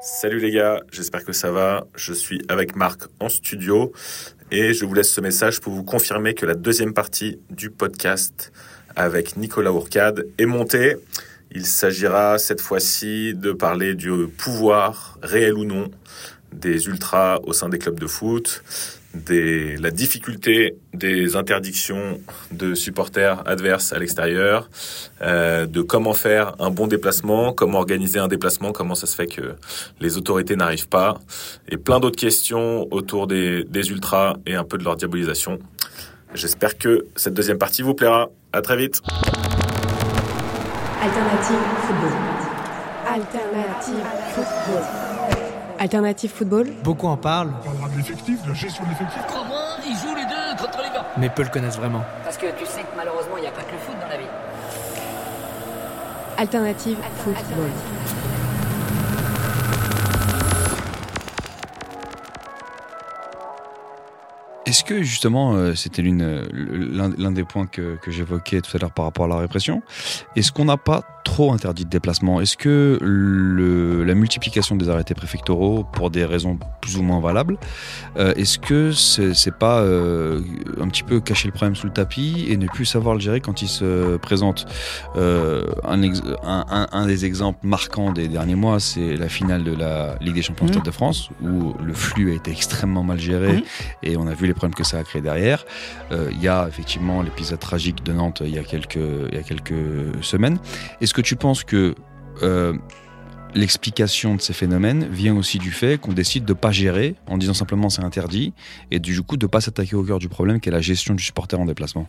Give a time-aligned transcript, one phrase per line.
[0.00, 1.84] Salut les gars, j'espère que ça va.
[1.96, 3.92] Je suis avec Marc en studio
[4.52, 8.52] et je vous laisse ce message pour vous confirmer que la deuxième partie du podcast
[8.94, 10.94] avec Nicolas Ourcade est montée.
[11.50, 15.90] Il s'agira cette fois-ci de parler du pouvoir, réel ou non,
[16.52, 18.62] des ultras au sein des clubs de foot,
[19.26, 24.68] des, la difficulté des interdictions de supporters adverses à l'extérieur,
[25.22, 29.26] euh, de comment faire un bon déplacement, comment organiser un déplacement, comment ça se fait
[29.26, 29.56] que
[30.00, 31.18] les autorités n'arrivent pas,
[31.68, 35.58] et plein d'autres questions autour des, des ultras et un peu de leur diabolisation.
[36.34, 38.28] J'espère que cette deuxième partie vous plaira.
[38.52, 39.00] À très vite.
[41.00, 42.12] Alternative football.
[43.06, 44.82] Alternative football.
[45.78, 46.66] Alternative football.
[46.82, 49.22] Beaucoup en parlent, On parlera de l'effectif, de la gestion de l'effectif.
[49.28, 52.04] Comment ils jouent les deux contre les gars mais peu le connaissent vraiment.
[52.24, 54.16] Parce que tu sais que malheureusement, il n'y a pas que le foot dans la
[54.16, 54.24] vie.
[56.36, 57.70] Alternative football.
[64.78, 68.92] Est-ce que justement, euh, c'était euh, l'un des points que, que j'évoquais tout à l'heure
[68.92, 69.82] par rapport à la répression,
[70.36, 72.40] est-ce qu'on n'a pas trop interdit de déplacement?
[72.40, 77.58] Est-ce que le, la multiplication des arrêtés préfectoraux, pour des raisons plus ou moins valables,
[78.18, 80.42] euh, est-ce que c'est, c'est pas euh,
[80.80, 83.40] un petit peu cacher le problème sous le tapis et ne plus savoir le gérer
[83.40, 84.64] quand il se présente?
[85.16, 89.74] Un, ex- un, un- un des exemples marquants des derniers mois, c'est la finale de
[89.74, 90.72] la Ligue des Champions Mhm.
[90.74, 93.62] Stade de France, où le flux a été extrêmement mal géré Mhm.
[94.04, 95.64] et on a vu les problèmes que ça a créé derrière.
[96.12, 99.38] Euh, Il y a effectivement l'épisode tragique de Nantes il y a quelques, il y
[99.38, 100.58] a quelques semaines.
[101.00, 101.94] Est-ce que tu penses que
[102.42, 102.74] euh,
[103.54, 107.54] l'explication de ces phénomènes vient aussi du fait qu'on décide de pas gérer en disant
[107.54, 108.52] simplement c'est interdit
[108.90, 111.22] et du coup de pas s'attaquer au cœur du problème qui est la gestion du
[111.22, 112.08] supporter en déplacement?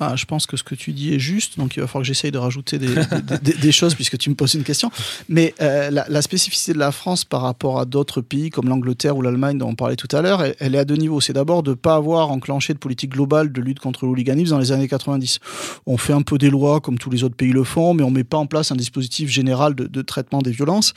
[0.00, 2.06] Ah, je pense que ce que tu dis est juste, donc il va falloir que
[2.06, 4.90] j'essaye de rajouter des, choses puisque tu me poses une question.
[5.28, 9.22] Mais euh, la, spécificité de la France par rapport à d'autres pays comme l'Angleterre ou
[9.22, 11.20] l'Allemagne dont on parlait tout à l'heure, elle, est à deux niveaux.
[11.20, 14.58] C'est d'abord de ne pas avoir enclenché de politique globale de lutte contre le dans
[14.58, 15.38] les années 90.
[15.86, 18.10] On fait un peu des lois comme tous les autres pays le font, mais on
[18.10, 20.92] met pas en place un dispositif général de, traitement des violences.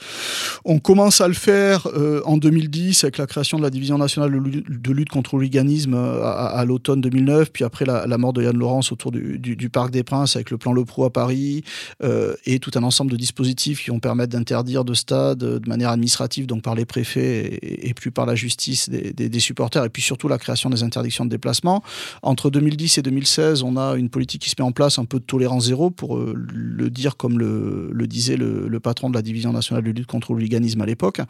[0.64, 4.30] On commence à le faire euh, en 2010 avec la création de la division nationale
[4.30, 8.32] de lutte, contre le hooliganisme euh, à, à l'automne 2009, puis après la, la mort
[8.32, 11.64] de Yann Laurence autour du, Parc des Princes avec le plan Le Pro à Paris
[12.02, 15.90] euh, et tout un ensemble de dispositifs qui vont permettre d'interdire de stade de manière
[15.90, 19.88] administrative, donc par les préfets et, plus par la justice des, des- des supporters, et
[19.88, 21.82] puis surtout la création des interdictions de déplacement.
[22.22, 25.18] Entre 2010 et 2016, on a une politique qui se met en place un peu
[25.18, 29.52] de tolérance zéro, pour euh, le dire comme le, disait le, patron de la division
[29.52, 31.20] nationale de lutte contre le hooliganisme à l'époque.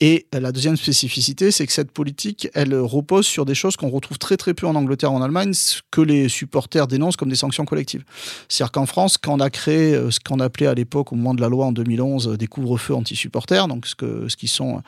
[0.00, 4.18] Et la deuxième spécificité, c'est que cette politique, elle repose sur des choses qu'on retrouve
[4.18, 5.52] très très peu en Angleterre, en Allemagne,
[5.90, 8.04] que les supporters dénoncent comme des sanctions collectives.
[8.48, 11.34] C'est-à-dire qu'en France, quand on a créé euh, ce qu'on appelait à l'époque, au moment
[11.34, 14.82] de la loi en 2011, euh, des couvre-feux anti-supporters, donc ce, que, ce qui sont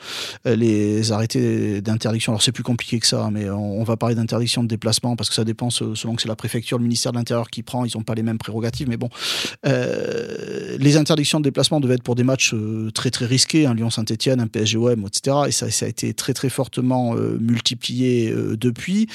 [0.45, 2.31] euh, les arrêtés d'interdiction.
[2.33, 5.29] Alors c'est plus compliqué que ça, mais on, on va parler d'interdiction de déplacement parce
[5.29, 7.85] que ça dépend se- selon que c'est la préfecture, le ministère de l'Intérieur qui prend,
[7.85, 9.09] ils n'ont pas les mêmes prérogatives, mais bon.
[9.65, 12.53] Euh, les interdictions de déplacement devaient être pour des matchs
[12.93, 15.37] très très risqués, un Lyon-Saint-Etienne, un PSG-OM, etc.
[15.47, 19.07] Et ça, ça a été très très fortement euh, multiplié euh, depuis.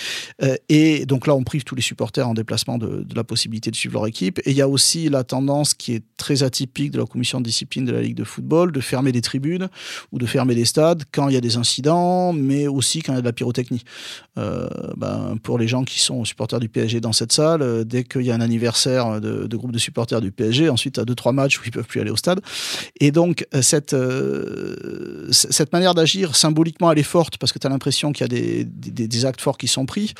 [0.69, 3.77] Et donc là, on prive tous les supporters en déplacement de, de la possibilité de
[3.77, 4.39] suivre leur équipe.
[4.45, 7.45] Et il y a aussi la tendance qui est très atypique de la commission de
[7.45, 9.69] discipline de la Ligue de football de fermer des tribunes
[10.13, 13.17] ou de fermer des stades quand il y a des incidents, mais aussi quand il
[13.17, 13.83] y a de la pyrotechnie.
[14.39, 18.05] Euh, ben, pour les gens qui sont supporters du PSG dans cette salle, euh, dès
[18.05, 21.33] qu'il y a un anniversaire de, groupe de supporters du PSG, ensuite à deux trois
[21.33, 22.41] matchs où ils peuvent plus aller au stade.
[23.01, 23.97] Et donc euh, cette
[25.31, 28.29] cette manière d'agir symboliquement elle est forte parce que tu as l'impression qu'il y a
[28.29, 30.15] des, des, actes forts qui sont pris,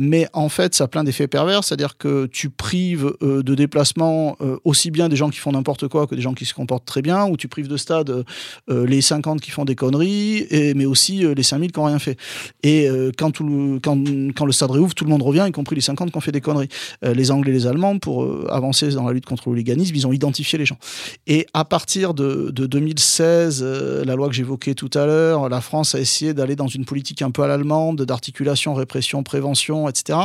[0.00, 4.36] mais en fait ça a plein d'effets pervers, c'est-à-dire que tu prives euh, de déplacement
[4.40, 6.84] euh, aussi bien des gens qui font n'importe quoi que des gens qui se comportent
[6.84, 8.24] très bien, ou tu prives de stade
[8.70, 11.98] euh, les 50 qui font des conneries, et, mais aussi les 5000 qui n'ont rien
[11.98, 12.18] fait.
[12.62, 13.98] Et quand, tout le, quand,
[14.34, 16.32] quand le stade réouvre, tout le monde revient, y compris les 50 qui ont fait
[16.32, 16.68] des conneries.
[17.02, 20.12] Les Anglais et les Allemands, pour avancer dans la lutte contre le hooliganisme, ils ont
[20.12, 20.78] identifié les gens.
[21.26, 25.60] Et à partir de, de 2016, euh, la loi que j'évoquais tout à l'heure, la
[25.60, 30.18] France a essayé d'aller dans une politique un peu à l'allemande, d'articulation, répression, prévention, etc.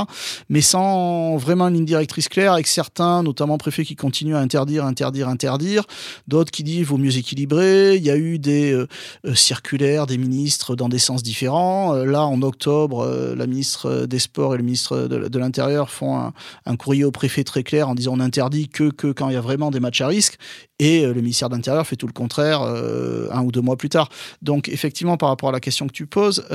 [0.50, 4.86] Mais sans vraiment une ligne directrice claire, avec certains, notamment préfets, qui continuent à interdire,
[4.86, 5.84] interdire, interdire,
[6.28, 7.96] d'autres qui disent vaut mieux équilibrer.
[7.96, 8.88] Il y a eu des euh,
[9.25, 11.96] euh, circulaires des ministres dans des sens différents.
[11.96, 16.31] Euh, là, en octobre, la ministre des Sports et le ministre de, l'Intérieur font
[16.66, 19.38] un, courrier au préfet très clair en disant on interdit que, que quand il y
[19.38, 20.38] a vraiment des matchs à risque.
[20.80, 24.10] Et le ministère de l'Intérieur fait tout le contraire un ou deux mois plus tard.
[24.42, 26.45] Donc, effectivement, par rapport à la question que tu poses,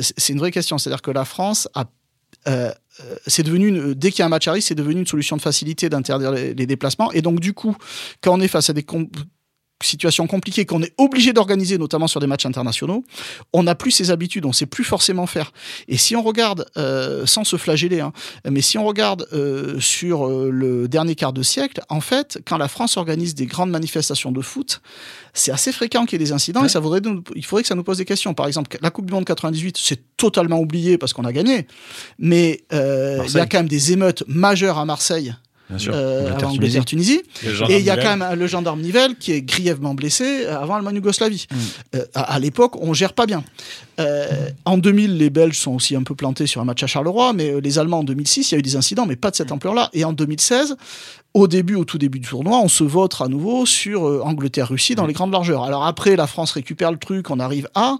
[0.00, 0.78] c'est une vraie question.
[0.78, 1.84] C'est-à-dire que la France a
[3.26, 5.36] c'est devenu une- dès qu'il y a un match à risque, c'est devenu une solution
[5.36, 7.12] de facilité d'interdire les, les déplacements.
[7.12, 7.76] Et donc, du coup,
[8.22, 8.82] quand on est face à des
[9.78, 13.04] com- situations compliquées, qu'on est obligé d'organiser, notamment sur des matchs internationaux,
[13.52, 15.52] on n'a plus ces habitudes, on sait plus forcément faire.
[15.88, 18.12] Et si on regarde, euh, sans se flageller, hein,
[18.50, 22.56] mais si on regarde euh, sur euh, le dernier quart de siècle, en fait, quand
[22.58, 24.80] la France organise des grandes manifestations de foot,
[25.34, 27.68] c'est assez fréquent qu'il y ait des incidents et ça vaudrait, nous- il faudrait que
[27.68, 28.32] ça nous pose des questions.
[28.34, 31.66] Par exemple, la Coupe du Monde 98, c'est totalement oublié parce qu'on a gagné,
[32.18, 35.34] mais euh, il y a quand même des émeutes majeures à Marseille
[35.78, 35.92] sûr.
[35.94, 36.56] euh, avant Tunisie.
[36.56, 37.22] Angleterre-Tunisie.
[37.68, 41.46] Et il y a quand même le gendarme Nivelle qui est grièvement blessé avant Allemagne-Yougoslavie.
[41.50, 41.56] Mm.
[41.96, 43.42] Euh, à à l'époque, on gère pas bien.
[44.00, 47.32] Euh, en 2000, les Belges sont aussi un peu plantés sur un match à Charleroi,
[47.32, 49.36] mais euh, les Allemands en 2006, il y a eu des incidents, mais pas de
[49.36, 49.90] cette ampleur-là.
[49.92, 50.76] Et en 2016,
[51.34, 54.94] au début, au tout début du tournoi, on se vote à nouveau sur euh, Angleterre-Russie
[54.94, 55.64] dans les grandes largeurs.
[55.64, 57.96] Alors après, la France récupère le truc, on arrive à,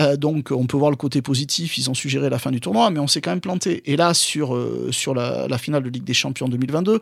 [0.00, 2.90] euh, donc on peut voir le côté positif, ils ont suggéré la fin du tournoi,
[2.90, 3.82] mais on s'est quand même planté.
[3.86, 7.00] Et là, sur, euh, sur la, la finale de Ligue des Champions 2022,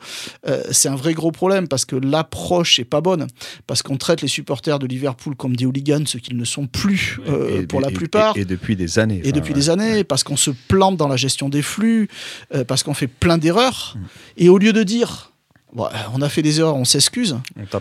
[0.48, 3.26] euh, c'est un vrai gros problème parce que l'approche est pas bonne,
[3.66, 7.20] parce qu'on traite les supporters de Liverpool comme des hooligans, ce qu'ils ne sont plus
[7.26, 8.29] Et- pour la plupart.
[8.36, 9.20] Et, et depuis des années.
[9.24, 9.58] Et depuis ouais.
[9.58, 12.08] des années, parce qu'on se plante dans la gestion des flux,
[12.54, 13.96] euh, parce qu'on fait plein d'erreurs.
[13.96, 14.00] Mm.
[14.38, 15.29] Et au lieu de dire,
[15.74, 17.36] bon, euh, on a fait des erreurs, on s'excuse,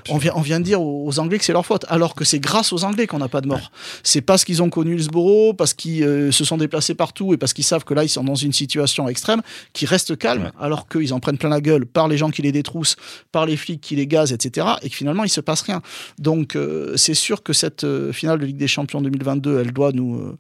[0.09, 2.23] On vient, on vient de dire aux aux Anglais que c'est leur faute, alors que
[2.23, 3.71] c'est grâce aux Anglais qu'on n'a pas de mort.
[4.03, 7.53] C'est parce qu'ils ont connu Hillsborough, parce qu'ils euh, se sont déplacés partout et parce
[7.53, 9.41] qu'ils savent que là, ils sont dans une situation extrême,
[9.73, 10.51] qu'ils restent calmes, Ouais.
[10.59, 12.95] alors qu'ils en prennent plein la gueule par les gens qui les détroussent,
[13.31, 14.67] par les flics qui les gazent, etc.
[14.83, 15.81] Et que finalement, il se passe rien.
[16.19, 19.91] Donc, euh, c'est sûr que cette euh, finale de Ligue des Champions 2022, elle doit
[19.91, 20.37] nous,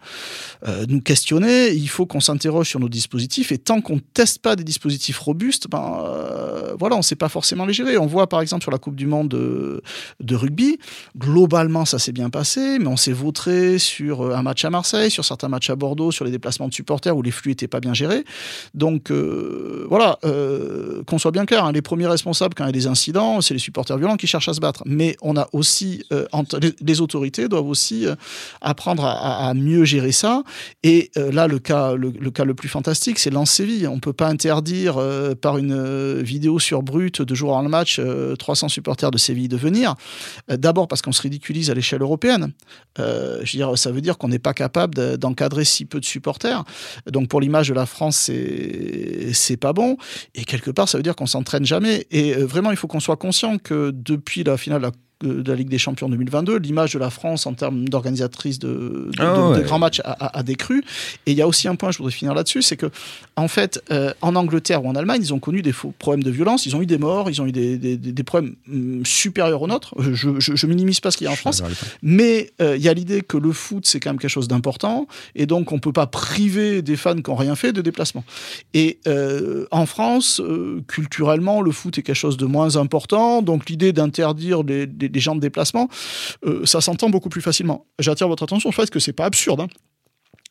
[0.87, 1.71] nous questionner.
[1.71, 3.51] Il faut qu'on s'interroge sur nos dispositifs.
[3.51, 6.03] Et tant qu'on ne teste pas des dispositifs robustes, ben,
[6.77, 7.97] voilà, on ne sait pas forcément les gérer.
[7.97, 10.79] On voit par exemple sur la Coupe du Monde de, rugby,
[11.17, 15.11] globalement, ça s'est bien passé, mais on s'est vautré sur euh, un match à Marseille,
[15.11, 17.79] sur certains matchs à Bordeaux, sur les déplacements de supporters où les flux n'étaient pas
[17.79, 18.23] bien gérés.
[18.73, 22.69] Donc, euh, voilà, euh, qu'on soit bien clair, hein, les premiers responsables quand il y
[22.69, 24.83] a des incidents, c'est les supporters violents qui cherchent à se battre.
[24.85, 26.03] Mais on a aussi,
[26.81, 28.05] les, autorités doivent aussi
[28.61, 30.43] apprendre à, mieux gérer ça.
[30.83, 33.87] Et là, le cas, le, cas le plus fantastique, c'est Lens Séville.
[33.87, 34.99] On peut pas interdire
[35.41, 39.47] par une vidéo sur Brut de jour avant le match euh, 300 supporters de Séville
[39.47, 39.95] de venir.
[40.51, 42.51] Euh, D'abord parce qu'on se ridiculise à l'échelle européenne.
[42.99, 45.99] Euh, je veux dire, ça veut dire qu'on n'est pas capable de- d'encadrer si peu
[45.99, 46.63] de supporters.
[47.07, 48.29] Donc pour l'image de la France,
[49.33, 49.97] c'est pas bon.
[50.35, 52.07] Et quelque part, ça veut dire qu'on s'entraîne jamais.
[52.11, 55.55] Et euh, vraiment, il faut qu'on soit conscient que depuis la finale la de la
[55.57, 59.53] Ligue des Champions 2022, l'image de la France en termes d'organisatrice de, de, Ah de-
[59.55, 59.65] de ouais.
[59.65, 60.83] grands matchs a, a- a décru.
[61.25, 62.85] Et il y a aussi un point, je voudrais finir là-dessus, c'est que
[63.35, 66.31] en fait, euh, en Angleterre ou en Allemagne, ils ont connu des faux problèmes de
[66.31, 69.67] violence, ils ont eu des morts, ils ont eu des, des- problèmes hum, supérieurs aux
[69.67, 69.93] nôtres.
[69.99, 71.63] Je, je, je minimise pas ce qu'il y a en Je France,
[72.01, 75.07] mais euh, il y a l'idée que le foot, c'est quand même quelque chose d'important,
[75.35, 78.23] et donc on peut pas priver des fans qui n'ont rien fait de déplacement.
[78.73, 83.69] Et euh, en France, euh, culturellement, le foot est quelque chose de moins important, donc
[83.69, 85.89] l'idée d'interdire les, les- les gens de déplacement,
[86.45, 87.85] euh, ça s'entend beaucoup plus facilement.
[87.99, 89.61] J'attire votre attention sur le fait que c'est pas absurde.
[89.61, 89.67] hein.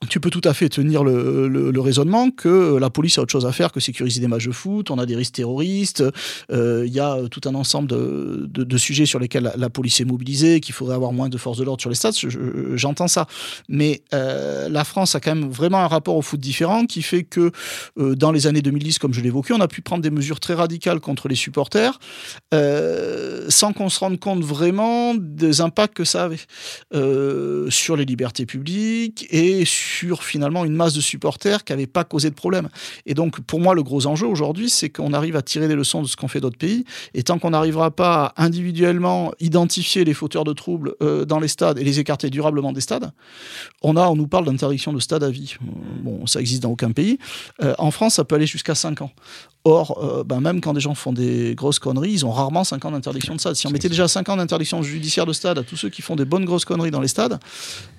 [0.09, 3.51] Tu peux tout à fait tenir le, raisonnement que la police a autre chose à
[3.53, 6.05] faire que sécuriser des matchs de foot, on a des risques terroristes,
[6.53, 10.61] euh, il y a tout un ensemble de, sujets sur lesquels la, police est mobilisée,
[10.61, 13.27] qu'il faudrait avoir moins de forces de l'ordre sur les stades, je- je- j'entends ça.
[13.69, 17.25] Mais euh, la France a quand même vraiment un rapport au foot différent qui fait
[17.25, 17.51] que
[17.99, 20.55] euh, dans les années 2010, comme je l'évoquais, on a pu prendre des mesures très
[20.55, 21.99] radicales contre les supporters
[22.55, 26.39] euh, sans qu'on se rende compte vraiment des impacts que ça avait
[26.95, 32.05] euh, sur les libertés publiques et sur finalement une masse de supporters qui n'avaient pas
[32.05, 32.69] causé de problème.
[33.07, 36.03] Et donc pour moi, le gros enjeu aujourd'hui, c'est qu'on arrive à tirer des leçons
[36.03, 36.85] de ce qu'ont fait d'autres pays.
[37.15, 41.49] Et tant qu'on n'arrivera pas à individuellement identifier les fauteurs de troubles euh, dans les
[41.49, 43.11] stades et les écarter durablement des stades,
[43.83, 45.57] on a, on nous parle d'interdiction de stade à vie.
[46.03, 47.19] Bon, ça existe dans aucun pays.
[47.63, 49.11] Euh, en France, ça peut aller jusqu'à 5 ans.
[49.65, 52.91] Or, ben, même quand des gens font des grosses conneries, ils ont rarement 5 ans
[52.93, 53.55] d'interdiction de stade.
[53.57, 56.17] Si on mettait déjà 5 ans d'interdiction judiciaire de stade à tous ceux qui font
[56.17, 57.39] des bonnes grosses conneries dans les stades,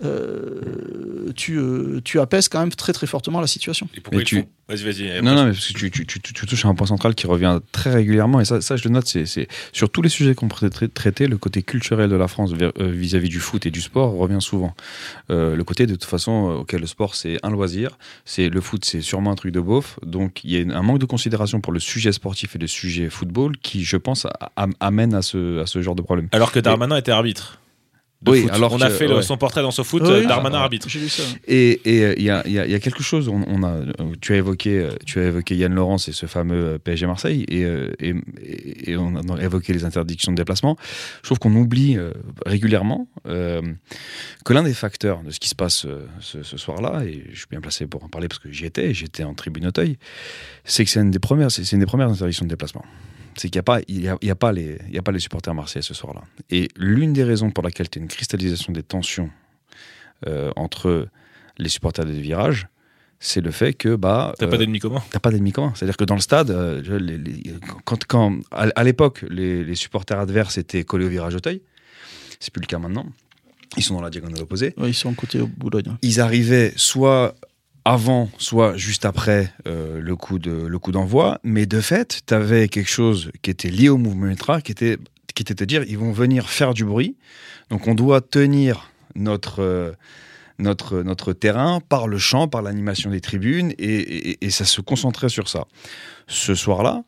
[0.03, 3.88] euh, tu, euh, tu apaises quand même très très fortement la situation.
[3.96, 5.22] Et pourquoi Mais ils tu- font Vas-y, vas-y.
[5.24, 7.26] Non, non, mais parce que tu, tu- tu- tu touches à un point central qui
[7.26, 10.46] revient très régulièrement, et ça, ça je le note, c'est sur tous les sujets qu'on
[10.48, 14.14] tra- traiter, le côté culturel de la France euh, vis-à-vis du foot et du sport
[14.14, 14.76] revient souvent.
[15.32, 18.62] Euh, le côté, de toute façon, euh, auquel le sport, c'est un loisir, c'est le
[18.62, 21.62] foot, c'est sûrement un truc de beauf, donc il y a un manque de considération
[21.62, 24.28] pour le sujet sportif et le sujet football qui, je pense,
[24.80, 26.28] amène à ce, à ce genre de problème.
[26.32, 27.60] Alors que Darmanin était arbitre.
[28.22, 28.52] De Oui, foot.
[28.52, 29.22] alors on a que- fait ouais.
[29.22, 30.28] son portrait dans ce foot, Oui.
[30.28, 30.90] Darmanin Ah, arbitre.
[30.90, 31.24] J'ai lu ça.
[31.48, 33.44] Et et, euh, il y, a, il y a- il y a quelque chose, on,
[33.48, 33.78] on a,
[34.20, 37.46] tu, as évoqué, euh, tu as évoqué Yann Laurence et ce fameux euh, PSG Marseille,
[37.48, 40.76] et, et, et- et on a évoqué les interdictions de déplacement.
[41.22, 41.98] Je trouve qu'on oublie
[42.46, 43.62] régulièrement euh,
[44.44, 45.86] que l'un des facteurs de ce qui se passe
[46.20, 48.94] ce, ce soir-là, et je suis bien placé pour en parler parce que j'y étais,
[48.94, 49.98] j'étais en tribune Auteuil,
[50.66, 52.84] c'est que c'est une des premières, c'est c'est une des premières interdictions de déplacement.
[53.39, 54.98] C'est qu'il n'y a, pas- il y a, il y a, pas les- il y
[54.98, 56.22] a pas les supporters marseillais ce soir-là.
[56.50, 59.29] Et l'une des raisons pour laquelle tu as une cristallisation des tensions
[60.27, 61.08] euh, entre
[61.58, 62.67] les supporters des virages,
[63.22, 65.74] c'est le fait que bah T'as euh, pas d'ennemi commun t'as pas d'ennemis communs.
[65.75, 67.53] C'est-à-dire que dans le stade, euh, je- les- les-
[67.86, 71.62] quand, quand à, à l'époque les, les supporters adverses étaient collés au virage Auteuil,
[72.41, 73.05] c'est plus le cas maintenant.
[73.77, 74.74] Ils sont dans la diagonale opposée.
[74.77, 75.96] Ouais, ils sont côté au Boulogne.
[76.01, 77.36] Ils arrivaient soit
[77.86, 82.33] avant, soit juste après euh, le coup de le coup d'envoi, mais de fait, tu
[82.33, 84.98] avais quelque chose qui était lié au mouvement ultra, qui était
[85.36, 87.15] qui était de dire ils vont venir faire du bruit,
[87.69, 89.91] donc on doit tenir notre euh,
[90.62, 93.86] notre, notre terrain par le chant, par l'animation des tribunes, et,
[94.31, 95.65] et- et ça se concentrait sur ça.
[96.27, 97.03] Ce soir-là,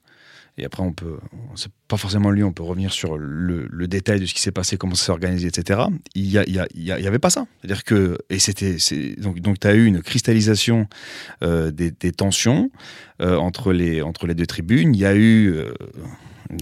[0.58, 1.18] et après on peut,
[1.56, 4.52] c'est pas forcément lui, on peut revenir sur le, le détail de ce qui s'est
[4.52, 5.82] passé, comment ça s'est organisé, etc.
[6.16, 7.46] Il y, a- il y, y y avait pas ça.
[7.62, 8.78] C'est-à-dire que, et c'était,
[9.18, 10.88] donc, donc tu as eu une cristallisation
[11.44, 12.70] euh, des, des tensions
[13.22, 14.94] euh, entre, les, entre les deux tribunes.
[14.96, 15.74] Il y a eu, euh,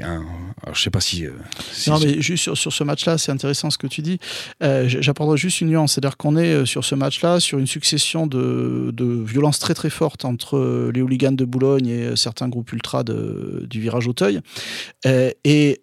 [0.01, 0.23] un-
[0.63, 1.25] alors je sais pas si.
[1.25, 1.31] euh,
[1.71, 4.19] si- Non, mais juste sur, sur ce match-là, c'est intéressant ce que tu dis.
[4.63, 5.93] Euh, J'apporterai juste une nuance.
[5.93, 9.89] C'est-à-dire qu'on est euh, sur ce match-là sur une succession de, de violences très très
[9.89, 14.39] fortes entre euh, les hooligans de Boulogne et certains groupes ultra de- du virage Auteuil.
[15.05, 15.81] Euh, et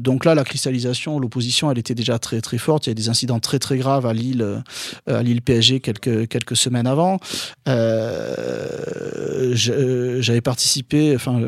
[0.00, 2.86] donc là, la cristallisation, l'opposition, elle était déjà très très forte.
[2.86, 4.62] Il y a des incidents très très graves à Lille,
[5.06, 7.18] à Lille PSG quelques, quelques semaines avant.
[10.20, 11.40] J'avais participé, enfin,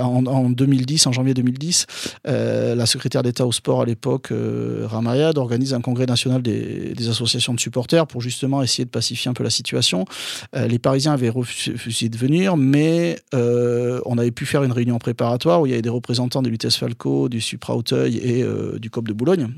[0.00, 1.86] en, en 2010, en janvier 2010,
[2.26, 6.94] euh, la secrétaire d'État au sport à l'époque, euh, Ramayad, organise un congrès national des,
[6.94, 10.04] des associations de supporters pour justement essayer de pacifier un peu la situation.
[10.56, 14.98] Euh, les Parisiens avaient refusé de venir, mais euh, on avait pu faire une réunion
[14.98, 18.44] préparatoire où il y avait des représentants des Lutèce Falco, du Supra Auteuil et
[18.78, 19.48] du COP de Boulogne,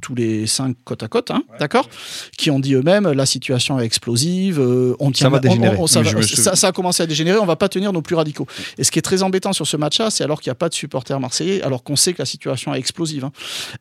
[0.00, 1.88] tous les cinq côte à côte, hein, d'accord
[2.36, 4.60] Qui ont dit eux-mêmes la situation est explosive,
[4.98, 5.76] on tient va on- dégénérer.
[5.78, 8.02] on- ça, va- me- ça- ça a commencé à dégénérer, on va pas tenir nos
[8.02, 8.46] plus radicaux.
[8.78, 10.68] Et ce qui est très embêtant sur ce match-là, c'est alors qu'il n'y a pas
[10.68, 13.24] de supporters marseillais, alors qu'on sait que la situation est explosive.
[13.24, 13.32] hein.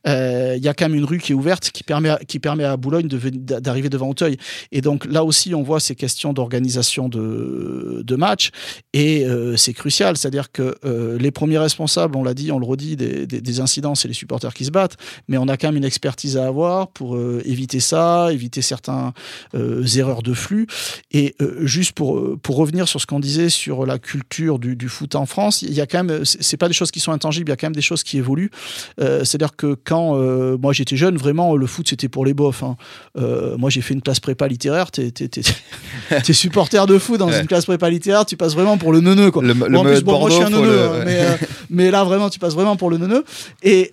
[0.07, 2.39] Euh, Il y a quand même une rue qui est ouverte qui permet à, qui
[2.39, 4.37] permet à Boulogne d'arriver devant Auteuil.
[4.71, 8.51] Et donc là aussi, on voit ces questions d'organisation de, de match
[8.93, 10.17] et euh, c'est crucial.
[10.17, 14.07] C'est-à-dire que euh, les premiers responsables, on l'a dit, on le redit, des, incidents, c'est
[14.07, 14.95] les supporters qui se battent,
[15.27, 19.13] mais on a quand même une expertise à avoir pour éviter ça, éviter certains
[19.55, 20.67] euh, erreurs de flux.
[21.11, 25.25] Et juste pour, pour revenir sur ce qu'on disait sur la culture du, foot en
[25.25, 27.53] France, il y a quand même, c'est pas des choses qui sont intangibles, il y
[27.53, 28.51] a quand même des choses qui évoluent.
[28.99, 32.63] Euh, C'est-à-dire que quand euh, moi j'étais jeune, vraiment le foot c'était pour les bofs.
[32.63, 32.75] hein.
[33.17, 35.11] Euh, moi j'ai fait une classe prépa littéraire, t'es
[36.33, 37.41] supporter de foot dans Ouais.
[37.41, 39.41] une classe prépa littéraire, tu passes vraiment pour le neuneu quoi.
[39.43, 41.25] Le, le Bon, en plus, bon, moi je suis un Bordeaux, neuneu, le- hein, mais,
[41.69, 43.23] mais là vraiment tu passes vraiment pour le neuneu.
[43.63, 43.91] Et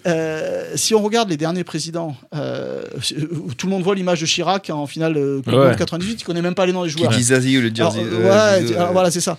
[0.75, 5.17] si on regarde les derniers présidents, tout le monde voit l'image de Chirac en finale
[5.17, 5.43] Ouais.
[5.47, 7.11] Monde 98, il connaît même pas les noms des Qui joueurs.
[7.13, 9.37] dit Zazie ou le Alors, ouais, alors euh, voilà, c'est ça.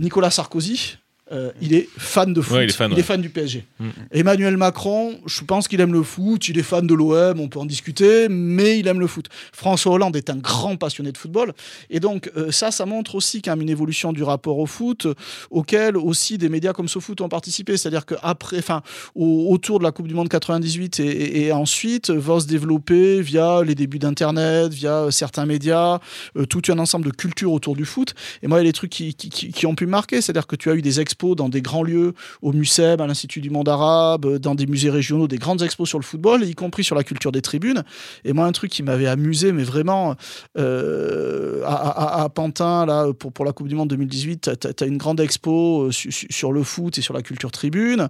[0.00, 0.96] Nicolas Sarkozy,
[1.32, 2.56] euh, il est fan de foot.
[2.58, 3.18] Ouais, il est fan, ouais.
[3.18, 3.64] du PSG.
[3.80, 3.88] Mm.
[4.12, 6.48] Emmanuel Macron, je pense qu'il aime le foot.
[6.48, 9.26] Il est fan de l'OM, on peut en discuter, mais il aime le foot.
[9.52, 11.52] François Hollande est un grand passionné de football.
[11.90, 14.66] Et donc, euh, ça, ça montre aussi qu'il y a une évolution du rapport au
[14.66, 15.14] foot, euh,
[15.50, 17.76] auquel aussi des médias comme SoFoot ont participé.
[17.76, 18.82] C'est-à-dire qu'après, enfin,
[19.14, 23.22] au- autour de la Coupe du Monde 98 et, et- et ensuite, va se développer
[23.22, 26.00] via les débuts d'Internet, via certains médias,
[26.48, 28.14] tout un ensemble de cultures autour du foot.
[28.42, 30.20] Et moi, il y a des trucs qui, qui- qui- qui ont pu marquer.
[30.20, 31.00] C'est-à-dire que tu as eu des
[31.34, 32.12] dans des grands lieux,
[32.42, 35.88] au MUSEM, à l'Institut du monde arabe, euh, dans des musées régionaux, des grandes expos
[35.88, 37.82] sur le football, y compris sur la culture des tribunes.
[38.24, 40.14] Et moi, un truc qui m'avait amusé, mais vraiment,
[40.58, 45.20] euh, à, Pantin, là, pour, pour la Coupe du Monde 2018, tu as, une grande
[45.20, 48.08] expo euh, su- su- sur le foot et sur la culture tribune.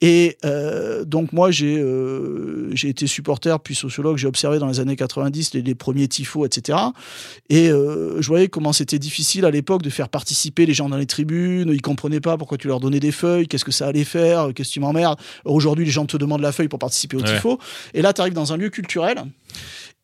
[0.00, 0.38] Et
[1.06, 5.62] donc, moi, j'ai euh, été supporter, puis sociologue, j'ai observé dans les années 90 les,
[5.62, 6.78] les premiers tifos, etc.
[7.50, 11.06] Et je voyais comment c'était difficile à l'époque de faire participer les gens dans les
[11.06, 11.70] tribunes.
[11.72, 14.68] Ils comprenaient pas pourquoi tu leur donnais des feuilles, qu'est-ce que ça allait faire, qu'est-ce
[14.68, 15.18] que tu m'emmerdes.
[15.46, 17.34] Aujourd'hui, les gens te demandent la feuille pour participer au Ouais.
[17.34, 17.58] tifo.
[17.94, 19.16] Et là, tu arrives dans un lieu culturel.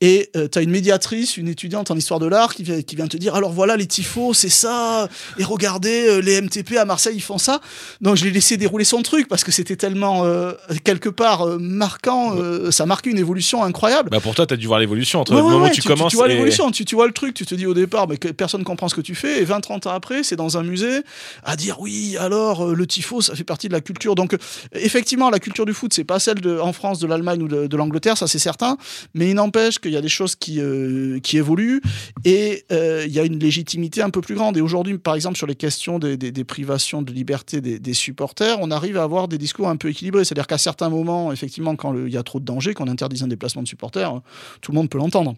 [0.01, 3.07] Et tu as une médiatrice, une étudiante en histoire de l'art qui, vient- qui vient
[3.07, 7.17] te dire alors voilà les tifos, c'est ça, et regardez euh, les MTP à Marseille
[7.17, 7.61] ils font ça.
[8.01, 10.53] Donc je l'ai laissé dérouler son truc parce que c'était tellement euh,
[10.85, 14.09] quelque part euh, marquant, euh, ça marquait une évolution incroyable.
[14.11, 15.83] Bah pour toi, t'as dû voir l'évolution entre Ouais, le ouais, moment ouais, où tu,
[15.83, 16.33] commences tu vois et...
[16.33, 18.89] l'évolution, tu, tu vois le truc, tu te dis au départ, mais que personne comprend
[18.89, 21.03] ce que tu fais, et 20-30 ans après, c'est dans un musée
[21.45, 24.15] à dire oui, alors euh, le tifo, ça fait partie de la culture.
[24.15, 24.39] Donc euh,
[24.73, 27.67] effectivement, la culture du foot, c'est pas celle de, en France, de l'Allemagne ou de,
[27.67, 28.79] de l'Angleterre, ça c'est certain,
[29.15, 31.81] mais il n'empêche qu'il y a des choses qui, euh, qui évoluent
[32.25, 34.57] et euh, il y a une légitimité un peu plus grande.
[34.57, 38.71] Et aujourd'hui, par exemple, sur les questions des, des- privations de liberté des, supporters, on
[38.71, 40.25] arrive à avoir des discours un peu équilibrés.
[40.25, 43.29] C'est-à-dire qu'à certains moments, effectivement, quand il y a trop de danger, qu'on interdise un
[43.29, 44.21] déplacement de supporters,
[44.61, 45.35] tout le monde peut l'entendre.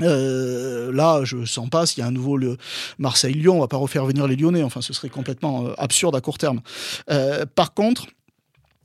[0.00, 2.56] Euh, là, je sens pas s'il y a un nouveau le
[2.98, 4.62] Marseille-Lyon, on va pas refaire venir les Lyonnais.
[4.62, 6.60] Enfin, ce serait complètement absurde à court terme.
[7.54, 8.06] Par contre,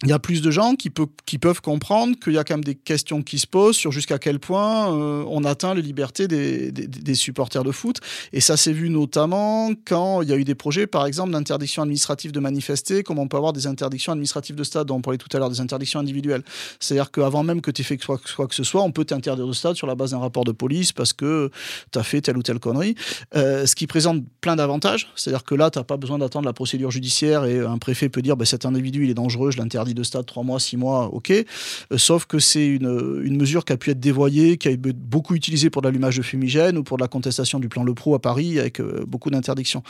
[0.04, 2.76] il y a plus de gens qui, peuvent comprendre qu'il y a quand même des
[2.76, 7.64] questions qui se posent sur jusqu'à quel point euh, on atteint les libertés des, supporters
[7.64, 7.98] de foot.
[8.32, 11.82] Et ça s'est vu notamment quand il y a eu des projets, par exemple, d'interdiction
[11.82, 15.18] administrative de manifester, comme on peut avoir des interdictions administratives de stade, dont on parlait
[15.18, 16.44] tout à l'heure, des interdictions individuelles.
[16.80, 19.48] C'est-à-dire qu'avant même que tu aies fait quoi, quoi que ce soit, on peut t'interdire
[19.48, 21.52] de stade sur la base d'un rapport de police parce que
[21.92, 22.96] tu as fait telle ou telle connerie.
[23.36, 25.12] Euh, ce qui présente plein d'avantages.
[25.18, 28.22] C'est-à-dire que là, tu n'as pas besoin d'attendre la procédure judiciaire et un préfet peut
[28.22, 31.14] dire bah, cet individu, il est dangereux, je l'interdis de stade 3 mois, 6 mois,
[31.14, 31.32] ok.
[31.32, 34.94] Euh, sauf que c'est une, une mesure qui a pu être dévoyée, qui a été
[34.94, 38.20] beaucoup utilisée pour l'allumage de fumigène ou pour la contestation du plan Le Pro à
[38.20, 39.84] Paris avec euh, beaucoup d'interdictions.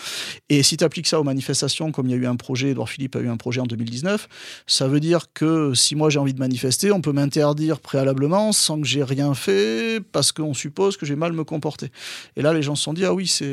[0.49, 2.89] Et si tu appliques ça aux manifestations, comme il y a eu un projet, Edouard
[2.89, 4.27] Philippe a eu un projet en 2019,
[4.67, 8.79] ça veut dire que si moi j'ai envie de manifester, on peut m'interdire préalablement sans
[8.79, 11.91] que j'ai rien fait parce qu'on suppose que j'ai mal me comporté.
[12.35, 13.49] Et là, les gens se sont dit, ah oui, c'est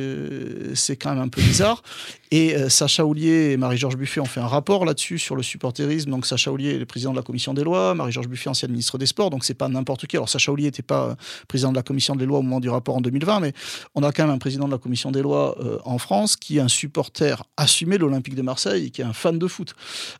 [0.75, 1.83] c'est quand même un peu bizarre.
[2.31, 6.11] Et euh, Sacha Houlier et Marie-Georges Buffet ont fait un rapport là-dessus sur le supporterisme.
[6.11, 8.99] Donc Sacha Houlier est le président de la commission des lois, Marie-Georges Buffet, ancienne ministre
[8.99, 9.31] des Sports.
[9.31, 10.17] Donc c'est pas n'importe qui.
[10.17, 11.15] Alors Sacha Houlier n'était pas euh,
[11.49, 13.53] président de la commission des lois au moment du rapport en 2020, mais
[13.95, 16.59] on a quand même un président de la commission des lois euh, en France qui
[16.59, 19.75] est un supporter assumé de l'Olympique de Marseille qui est un fan de foot.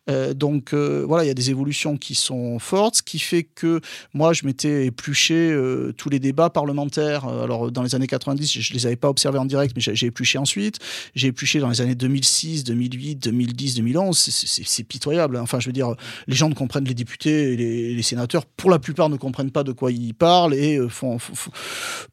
[0.09, 3.79] Euh, donc voilà, il y a des évolutions qui sont fortes, ce qui fait que
[4.13, 5.55] moi je m'étais épluché
[5.97, 7.25] tous les débats parlementaires.
[7.27, 10.07] Alors dans les années 90, je, je les avais pas observés en direct, mais j'ai
[10.07, 10.79] épluché ensuite.
[11.15, 14.17] J'ai épluché dans les années 2006, 2008, 2010, 2011.
[14.17, 15.37] C'est- C'est c'est pitoyable.
[15.37, 15.95] Enfin, je veux dire,
[16.27, 19.63] les gens ne comprennent les députés et les, sénateurs, pour la plupart, ne comprennent pas
[19.63, 20.87] de quoi ils parlent et euh,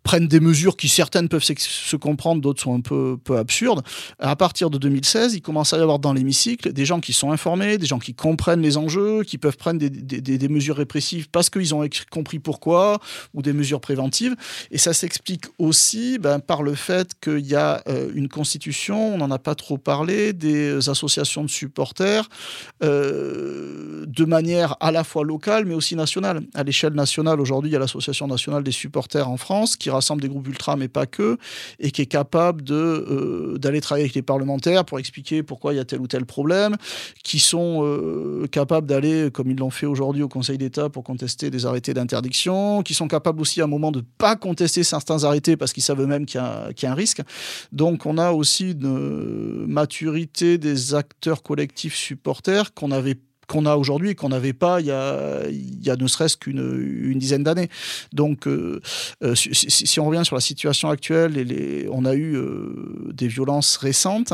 [0.03, 3.83] prennent des mesures qui certaines peuvent se comprendre, d'autres sont un peu, absurdes.
[4.19, 7.33] À partir de 2016, il commence à y avoir dans l'hémicycle des gens qui sont
[7.33, 11.75] informés, des gens qui comprennent les enjeux, qui peuvent prendre des, mesures répressives parce qu'ils
[11.75, 13.01] ont compris pourquoi,
[13.33, 14.37] ou des mesures préventives.
[14.71, 19.19] Et ça s'explique aussi ben, par le fait qu'il y a euh, une constitution, on
[19.19, 22.29] n'en a pas trop parlé, des associations de supporters,
[22.83, 26.43] euh, de manière à la fois locale mais aussi nationale.
[26.55, 30.23] À l'échelle nationale, aujourd'hui, il y a l'Association nationale des supporters en France qui rassemble
[30.23, 31.39] des groupes ultra mais pas que,
[31.79, 35.77] et qui est capable de, euh, d'aller travailler avec les parlementaires pour expliquer pourquoi il
[35.77, 36.77] y a tel ou tel problème,
[37.23, 41.51] qui sont euh, capables d'aller, comme ils l'ont fait aujourd'hui au Conseil d'État, pour contester
[41.51, 45.25] des arrêtés d'interdiction, qui sont capables aussi à un moment de ne pas contester certains
[45.25, 47.23] arrêtés parce qu'ils savent eux-mêmes qu'il y, a, qu'il y a un risque.
[47.73, 54.11] Donc on a aussi une maturité des acteurs collectifs supporters qu'on avait qu'on a aujourd'hui
[54.11, 54.91] et qu'on n'avait pas il y
[55.91, 57.69] a, ne serait-ce qu'une une dizaine d'années.
[58.13, 58.81] Donc, euh,
[59.23, 63.77] euh, si, on revient sur la situation actuelle, et on a eu euh, des violences
[63.77, 64.33] récentes,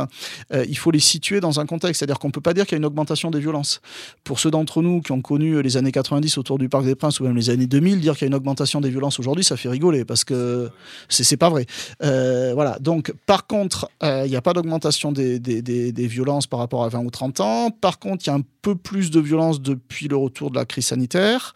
[0.53, 2.01] il faut les situer dans un contexte.
[2.01, 3.81] C'est-à-dire qu'on ne peut pas dire qu'il y a une augmentation des violences.
[4.25, 7.21] Pour ceux d'entre nous qui ont connu les années 90 autour du Parc des Princes
[7.21, 9.57] ou même les années 2000, dire qu'il y a une augmentation des violences aujourd'hui, ça
[9.57, 10.71] fait rigoler parce que
[11.09, 11.67] c'est pas vrai.
[12.01, 12.79] Voilà.
[12.81, 17.11] Donc, par contre, il n'y a pas d'augmentation des violences par rapport à 20 ou
[17.11, 17.71] 30 ans.
[17.71, 20.67] Par contre, il y a un peu plus de violence depuis le retour de la
[20.67, 21.55] crise sanitaire.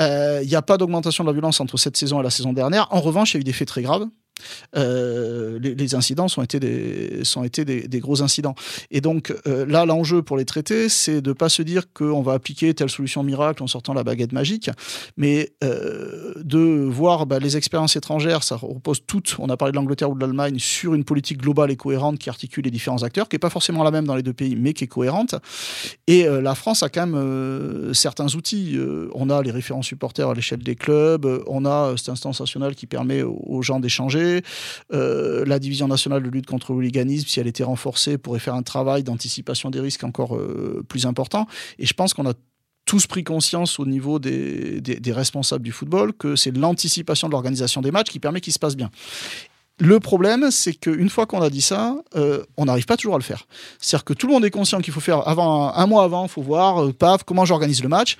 [0.00, 2.52] Euh, Il n'y a pas d'augmentation de la violence entre cette saison et la saison
[2.52, 2.88] dernière.
[2.90, 4.06] En revanche, il y a eu des faits très graves.
[4.76, 8.54] Euh, les, incidents sont été des, sont été des, gros incidents.
[8.90, 12.22] Et donc euh, là, l'enjeu pour les traiter, c'est de ne pas se dire qu'on
[12.22, 14.70] va appliquer telle solution miracle en sortant la baguette magique,
[15.16, 19.76] mais euh, de voir bah, les expériences étrangères, ça repose toutes, on a parlé de
[19.76, 23.28] l'Angleterre ou de l'Allemagne, sur une politique globale et cohérente qui articule les différents acteurs,
[23.28, 25.34] qui n'est pas forcément la même dans les deux pays, mais qui est cohérente.
[26.06, 28.78] Et la France a quand même certains outils.
[29.14, 32.86] On a les référents supporters à l'échelle des clubs, on a cette instance nationale qui
[32.86, 34.21] permet aux gens d'échanger.
[34.92, 38.54] Euh, la division nationale de lutte contre le hooliganisme, si elle était renforcée, pourrait faire
[38.54, 41.46] un travail d'anticipation des risques encore euh, plus important.
[41.78, 42.34] Et je pense qu'on a
[42.84, 47.90] tous pris conscience au niveau des, responsables du football que c'est l'anticipation de l'organisation des
[47.90, 48.90] matchs qui permet qu'il se passe bien.
[49.78, 53.18] Le problème, c'est qu'une fois qu'on a dit ça, euh, on n'arrive pas toujours à
[53.18, 53.46] le faire.
[53.80, 56.28] C'est-à-dire que tout le monde est conscient qu'il faut faire avant un, mois avant, il
[56.28, 58.16] faut voir, paf, comment j'organise le match.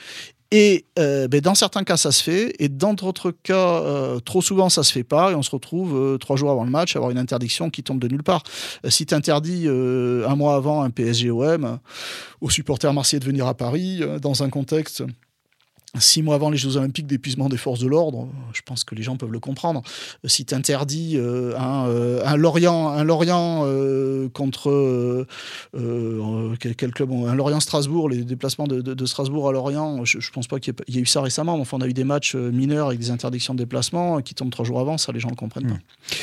[0.55, 4.43] Et euh, ben, dans certains cas, ça se fait, et dans d'autres cas, euh, trop
[4.43, 6.95] souvent, ça se fait pas, et on se retrouve euh, trois jours avant le match
[6.95, 8.43] avoir une interdiction qui tombe de nulle part.
[8.87, 11.79] Si tu interdis un mois avant un PSG-OM
[12.43, 15.03] aux supporters marseillais de venir à Paris, dans un contexte
[15.99, 19.03] six mois avant les Jeux Olympiques d'épuisement des forces de l'ordre, je pense que les
[19.03, 19.83] gens peuvent le comprendre.
[20.25, 25.27] Euh, Si tu interdis un, euh, un Lorient, un Lorient euh, contre euh,
[25.75, 30.59] euh, quel, club Un Lorient-Strasbourg, les déplacements de, Strasbourg à Lorient, je, je pense pas
[30.61, 32.51] qu'il y, y ait eu ça récemment, mais enfin, on a eu des matchs euh,
[32.51, 35.29] mineurs avec des interdictions de déplacement euh, qui tombent trois jours avant, ça les gens
[35.29, 36.17] le comprennent pas.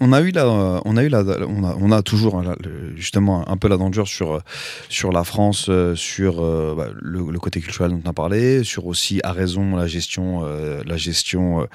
[0.00, 0.48] On a eu la,
[0.84, 2.54] on a eu on a, toujours hein,
[2.94, 4.40] justement un peu la danger sur euh,
[4.88, 8.86] sur la France, euh, sur euh, bah, le, côté culturel dont on a parlé, sur
[8.86, 11.66] aussi à raison la gestion, euh, la gestion euh,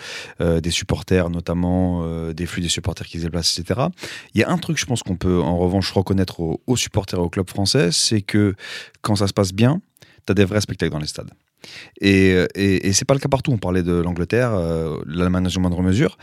[0.41, 3.87] euh, des supporters, notamment euh, des flux des supporters qui se déplacent, etc.
[4.33, 7.21] Il y a un truc, je pense qu'on peut en revanche reconnaître aux, supporters et
[7.21, 8.55] au club français, c'est que
[9.01, 9.81] quand ça se passe bien,
[10.25, 11.31] t'as des vrais spectacles dans les stades.
[12.01, 13.51] Et, euh, et, et c'est pas le cas partout.
[13.51, 16.17] On parlait de l'Angleterre, euh, l'Allemagne dans moindre mesure.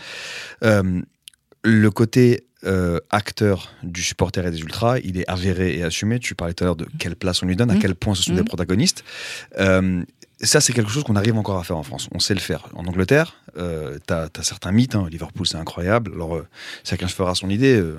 [0.63, 1.03] Euh,
[1.65, 6.19] le côté euh, acteur du supporter et des ultras, il est avéré et assumé.
[6.19, 7.81] Tu parlais tout à l'heure de quelle place on lui donne, à Mhm.
[7.81, 8.47] quel point ce sont des Mhm.
[8.47, 9.05] protagonistes.
[9.59, 10.03] Euh,
[10.45, 12.09] ça, c'est quelque chose qu'on arrive encore à faire en France.
[12.13, 12.67] On sait le faire.
[12.75, 14.95] En Angleterre, euh, t'as as certains mythes.
[14.95, 15.07] hein.
[15.11, 16.13] Liverpool, c'est incroyable.
[16.15, 16.47] Alors, euh,
[16.85, 17.77] chacun se fera son idée.
[17.77, 17.97] Euh,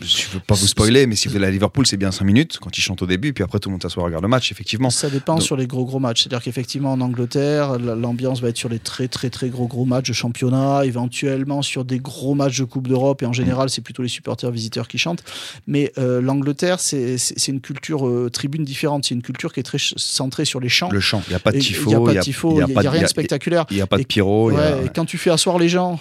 [0.00, 2.58] je veux pas vous spoiler, mais si vous allez à Liverpool, c'est bien 5 minutes
[2.60, 4.50] quand ils chantent au début, puis après tout le monde s'assoit et regarde le match,
[4.52, 4.90] effectivement.
[4.90, 6.22] Ça dépend Donc- sur les gros gros matchs.
[6.22, 9.84] C'est-à-dire qu'effectivement en Angleterre, la- l'ambiance va être sur les très très très gros gros
[9.84, 13.22] matchs de championnat, éventuellement sur des gros matchs de Coupe d'Europe.
[13.22, 15.22] Et en général, c'est plutôt les supporters visiteurs qui chantent.
[15.66, 17.16] Mais euh, l'Angleterre, c'est
[17.48, 19.04] une culture tribune différente.
[19.04, 20.90] C'est une culture qui est très centrée sur les chants.
[20.90, 22.56] Le chant, il n'y a pas de tifo, Il n'y a pas de tifo, y
[22.56, 23.64] il a n'y rien de spectaculaire.
[23.70, 24.50] il y a pas de pyro.
[24.50, 25.98] a- et quand tu fais asseoir les gens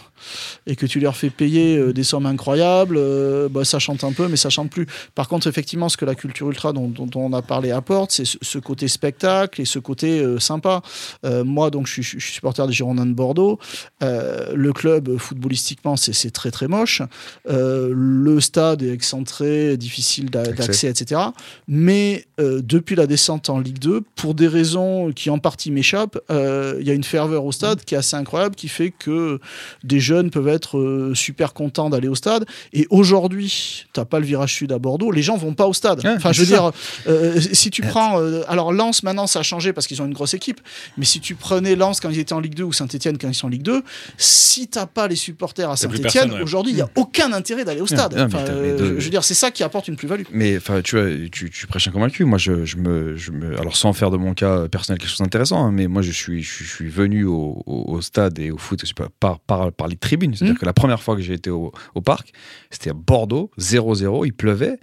[0.67, 4.11] et que tu leur fais payer euh, des sommes incroyables, euh, bah, ça chante un
[4.11, 4.85] peu, mais ça chante plus.
[5.15, 8.11] Par contre, effectivement, ce que la culture ultra dont, dont- dont on a parlé apporte,
[8.11, 10.81] c'est ce, côté spectacle et ce côté euh, sympa.
[11.25, 13.57] Euh, moi, donc, je suis, je suis supporter des Girondins de Bordeaux.
[14.01, 17.01] Le club, footballistiquement, c'est très très moche.
[17.47, 20.53] Le stade est excentré, difficile d'a- Accès.
[20.53, 21.21] d'accès, etc.
[21.67, 26.77] Mais depuis la descente en Ligue 2, pour des raisons qui en partie m'échappent, euh,
[26.79, 29.39] il y a une ferveur au stade qui est assez incroyable, qui fait que
[29.83, 32.45] des jeunes peuvent être euh, super contents d'aller au stade.
[32.73, 36.03] Et aujourd'hui, t'as pas le virage sud à Bordeaux, les gens vont pas au stade.
[36.03, 36.55] Ouais, enfin, je veux ça.
[36.61, 36.71] dire,
[37.07, 40.13] euh, si tu prends, euh, alors Lens maintenant ça a changé parce qu'ils ont une
[40.13, 40.59] grosse équipe,
[40.97, 43.35] mais si tu prenais Lens quand ils étaient en Ligue 2 ou Saint-Etienne quand ils
[43.35, 43.81] sont en Ligue 2,
[44.17, 46.41] si t'as pas les supporters à Saint-Etienne, ouais.
[46.41, 48.15] aujourd'hui il y a aucun intérêt d'aller au stade.
[48.15, 50.23] non, Enfin, euh, de- je je veux dire, c'est ça qui apporte une plus-value.
[50.31, 52.23] Mais enfin, tu vois, tu, tu prêches un convaincu.
[52.23, 55.19] Moi, je, je me, je me, alors sans faire de mon cas personnel quelque chose
[55.19, 58.57] d'intéressant, hein, mais moi, je suis, je, suis- venu au, au- au stade et au
[58.57, 58.83] foot
[59.19, 60.33] par, par, par, les tribunes.
[60.35, 60.59] C'est-à-dire Mhm.
[60.59, 62.31] que la première fois que j'ai été au, au parc,
[62.69, 64.77] c'était à Bordeaux, 0-0, il pleuvait.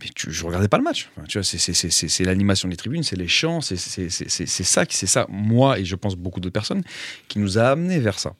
[0.00, 1.08] Mais tu, je regardais pas le match.
[1.16, 4.62] Enfin, tu vois, c'est, l'animation des tribunes, c'est les chants, c'est, c'est, c'est, c'est, c'est
[4.64, 6.82] ça, qui- c'est ça, moi et je pense beaucoup d'autres personnes,
[7.28, 8.34] qui nous a amené vers ça.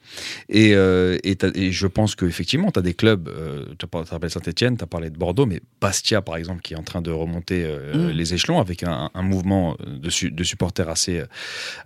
[0.51, 4.29] Et, euh, et, je pense qu'effectivement, tu as des clubs, euh, tu as parlé de
[4.29, 7.11] Saint-Etienne, tu as parlé de Bordeaux, mais Bastia, par exemple, qui est en train de
[7.11, 8.11] remonter euh, Mm.
[8.11, 11.23] les échelons avec un, un mouvement de, su- de supporters assez,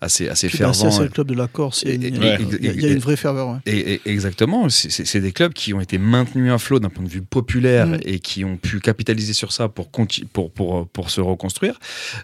[0.01, 0.71] assez, assez fervent.
[0.73, 1.83] Bastia, c'est le club de la Corse.
[1.87, 3.49] Il y a- y une vraie ferveur.
[3.51, 3.59] ouais.
[3.67, 7.09] Et, et- exactement, c'est- des clubs qui ont été maintenus à flot d'un point de
[7.09, 7.99] vue populaire Mm.
[8.05, 9.91] et qui ont pu capitaliser sur ça pour,
[10.33, 11.79] pour, pour, pour se reconstruire,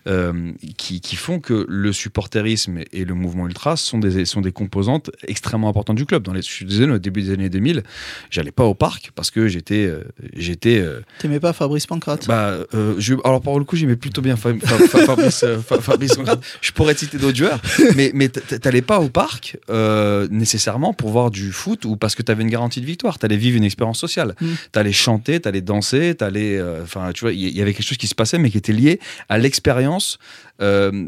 [0.06, 4.52] euh, qui, qui font que le supporterisme et le mouvement ultra sont des, sont des
[4.52, 6.22] composantes extrêmement importantes du club.
[6.22, 7.82] Dans les, je suis désolé, au début des années 2000,
[8.30, 10.02] j'allais pas au parc parce que j'étais euh,
[10.34, 12.26] j'étais euh, T'aimais pas Fabrice Pancrate?
[12.26, 15.58] bah, euh, je, alors pour le coup, j'aimais plutôt bien Fa- Fa- Fa- Fabrice, euh,
[15.58, 16.16] Fa- Fabrice.
[16.60, 17.60] Je pourrais te citer d'autres joueurs,
[17.96, 22.22] mais, mais t'allais pas au parc euh, nécessairement pour voir du foot ou parce que
[22.22, 23.18] t'avais une garantie de victoire.
[23.18, 24.34] T'allais vivre une expérience sociale.
[24.40, 24.46] Mm.
[24.72, 28.06] T'allais chanter, t'allais danser, t'allais, euh, enfin, tu vois, il y, avait quelque chose qui
[28.06, 30.18] se passait, mais qui était lié à l'expérience.
[30.60, 30.98] Euh, Bah,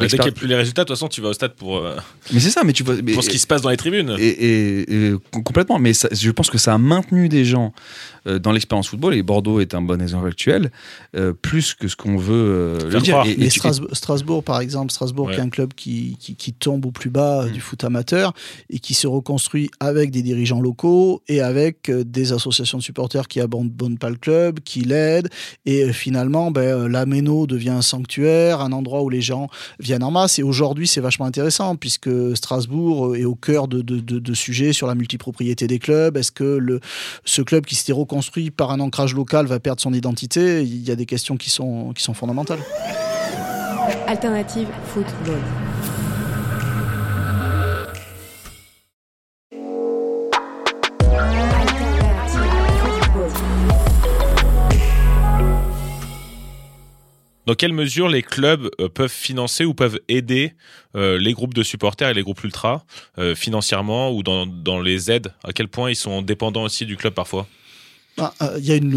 [0.00, 1.76] dès qu'il n'y a plus les résultats, de toute façon, tu vas au stade pour,
[1.78, 1.96] euh,
[2.32, 4.14] mais c'est ça, mais tu vois, mais- pour ce qui se passe dans les tribunes.
[4.18, 7.72] et, et- et com- complètement, mais ça- je pense que ça a maintenu des gens
[8.28, 10.72] euh, dans l'expérience football, et Bordeaux est un bon exemple actuel,
[11.14, 13.22] euh, plus que ce qu'on veut euh, le dire.
[13.24, 15.34] Et- et Mais tu- Strasbourg, Strasbourg, par exemple, Strasbourg, Ouais.
[15.34, 17.52] qui est un club qui, qui, qui tombe au plus bas euh, Mm.
[17.52, 18.32] du foot amateur
[18.68, 23.28] et qui se reconstruit avec des dirigeants locaux et avec euh, des associations de supporters
[23.28, 25.28] qui abandonnent pas le club, qui l'aident.
[25.64, 29.48] Et euh, finalement, ben, euh, la Méno devient un sanctuaire, un endroit où les gens
[29.78, 30.38] viennent en masse.
[30.38, 34.94] Et aujourd'hui, c'est vachement intéressant puisque Strasbourg euh, est au cœur de, sujets sur la
[34.94, 36.16] multipropriété des clubs.
[36.16, 36.80] Est-ce que
[37.24, 40.62] ce club qui s'était reconstruit par un ancrage local va perdre son identité?
[40.62, 42.60] Il y a des questions qui sont, qui sont fondamentales.
[44.06, 45.40] Alternative football.
[57.46, 60.54] Dans quelle mesure les clubs euh, peuvent financer ou peuvent aider
[60.96, 62.82] euh, les groupes de supporters et les groupes ultras
[63.18, 65.32] euh, financièrement ou dans, dans les aides?
[65.44, 67.46] À quel point ils sont dépendants aussi du club parfois?
[68.18, 68.92] Ah, euh, Il y a une,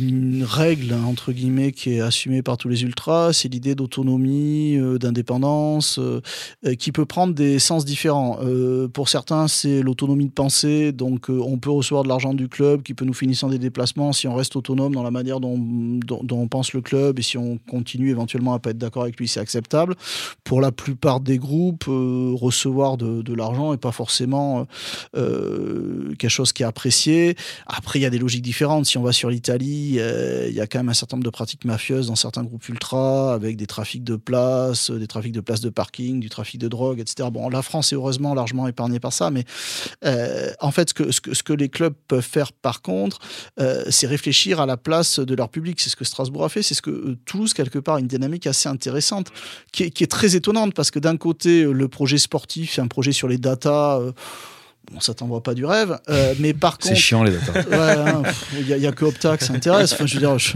[0.00, 4.78] une règle, hein, entre guillemets, qui est assumée par tous les ultras, c'est l'idée d'autonomie,
[4.78, 6.22] euh, d'indépendance, euh,
[6.64, 8.38] euh, qui peut prendre des sens différents.
[8.42, 12.48] Euh, pour certains, c'est l'autonomie de pensée, donc euh, on peut recevoir de l'argent du
[12.48, 15.58] club qui peut nous financer des déplacements si on reste autonome dans la manière dont,
[15.58, 19.02] dont, dont on pense le club et si on continue éventuellement à pas être d'accord
[19.02, 19.96] avec lui, c'est acceptable.
[20.44, 24.66] Pour la plupart des groupes, euh, recevoir de, de l'argent n'est pas forcément
[25.14, 27.36] euh, quelque chose qui est apprécié.
[27.66, 30.66] Après, il y a des logiques Si on va sur l'Italie, euh, il y a
[30.66, 34.04] quand même un certain nombre de pratiques mafieuses dans certains groupes ultra, avec des trafics
[34.04, 37.28] de places, euh, des trafics de places de parking, du trafic de drogue, etc.
[37.32, 39.44] Bon, la France est heureusement largement épargnée par ça, mais
[40.04, 43.18] euh, en fait, ce que, les clubs peuvent faire par contre,
[43.88, 45.80] c'est réfléchir à la place de leur public.
[45.80, 48.68] C'est ce que Strasbourg a fait, c'est ce que Toulouse, quelque part, une dynamique assez
[48.68, 49.28] intéressante,
[49.72, 52.88] qui est, qui est très étonnante, parce que d'un côté, le projet sportif, c'est un
[52.88, 54.00] projet sur les datas.
[54.92, 57.68] Bon, ça t'envoie pas du rêve, euh, mais par C'est contre, chiant les datas.
[57.68, 57.76] Ouais,
[58.10, 58.22] hein,
[58.56, 59.92] il n'y a, que Opta que ça intéresse.
[59.94, 60.52] Enfin, je veux dire, je-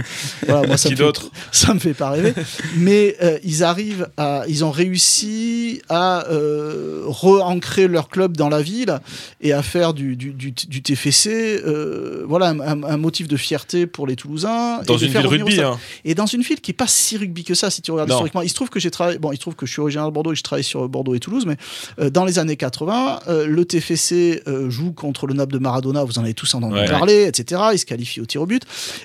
[0.46, 1.30] voilà, moi, ça Qui me, fait, d'autre?
[1.52, 2.32] ça me fait pas rêver.
[2.76, 8.62] Mais euh, ils arrivent à, ils ont réussi à euh, re-ancrer leur club dans la
[8.62, 9.00] ville
[9.40, 13.36] et à faire du, du, du, du TFC, euh, voilà, un, un- un motif de
[13.36, 14.82] fierté pour les Toulousains.
[14.86, 15.76] Dans et une ville rugby, hein.
[16.04, 18.14] Et dans une ville qui est pas si rugby que ça, si tu regardes Non.
[18.14, 18.42] historiquement.
[18.42, 20.12] Il se trouve que j'ai travaillé, bon, il se trouve que je suis originaire de
[20.12, 21.56] Bordeaux et je travaille sur Bordeaux et Toulouse, mais
[21.98, 26.04] euh, dans les années 80, euh, le TFC euh, joue contre le Naples de Maradona,
[26.04, 26.86] vous en avez tous entendu Ouais.
[26.88, 27.60] parler, etc.
[27.72, 28.62] Il se qualifie au tir au but.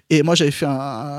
[0.10, 0.72] Et moi, j'avais fait un-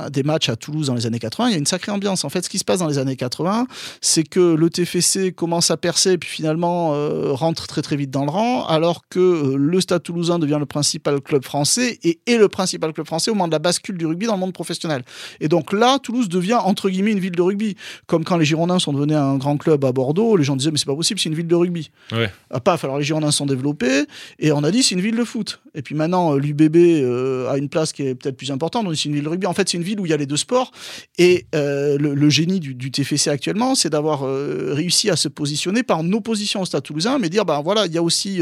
[0.06, 1.48] un- des matchs à Toulouse dans les années 80.
[1.48, 2.24] Il y a une sacrée ambiance.
[2.24, 3.66] En fait, ce qui se passe dans les années 80,
[4.00, 8.10] c'est que le TFC commence à percer et puis finalement euh, rentre très très vite
[8.10, 12.20] dans le rang, alors que euh, le Stade Toulousain devient le principal club français et
[12.26, 14.52] est le principal club français au moment de la bascule du rugby dans le monde
[14.52, 15.02] professionnel.
[15.40, 18.78] Et donc là, Toulouse devient entre guillemets une ville de rugby, comme quand les Girondins
[18.78, 20.36] sont devenus un grand club à Bordeaux.
[20.36, 21.90] Les gens disaient mais c'est pas possible, c'est une ville de rugby.
[22.12, 22.30] Ouais.
[22.50, 23.85] Ah, paf, alors les Girondins sont développés
[24.38, 25.60] et on a dit c'est une ville de foot.
[25.76, 28.90] Et puis maintenant, euh, l'UBB euh, a une place qui est peut-être plus importante, on
[28.90, 29.46] dit c'est une ville de rugby.
[29.46, 30.72] En fait, c'est une ville où il y a les deux sports.
[31.18, 36.12] Et euh, le, génie du, TFC actuellement, c'est d'avoir réussi à se positionner par en
[36.12, 38.40] opposition au Stade toulousain, mais dire ben voilà, il y a aussi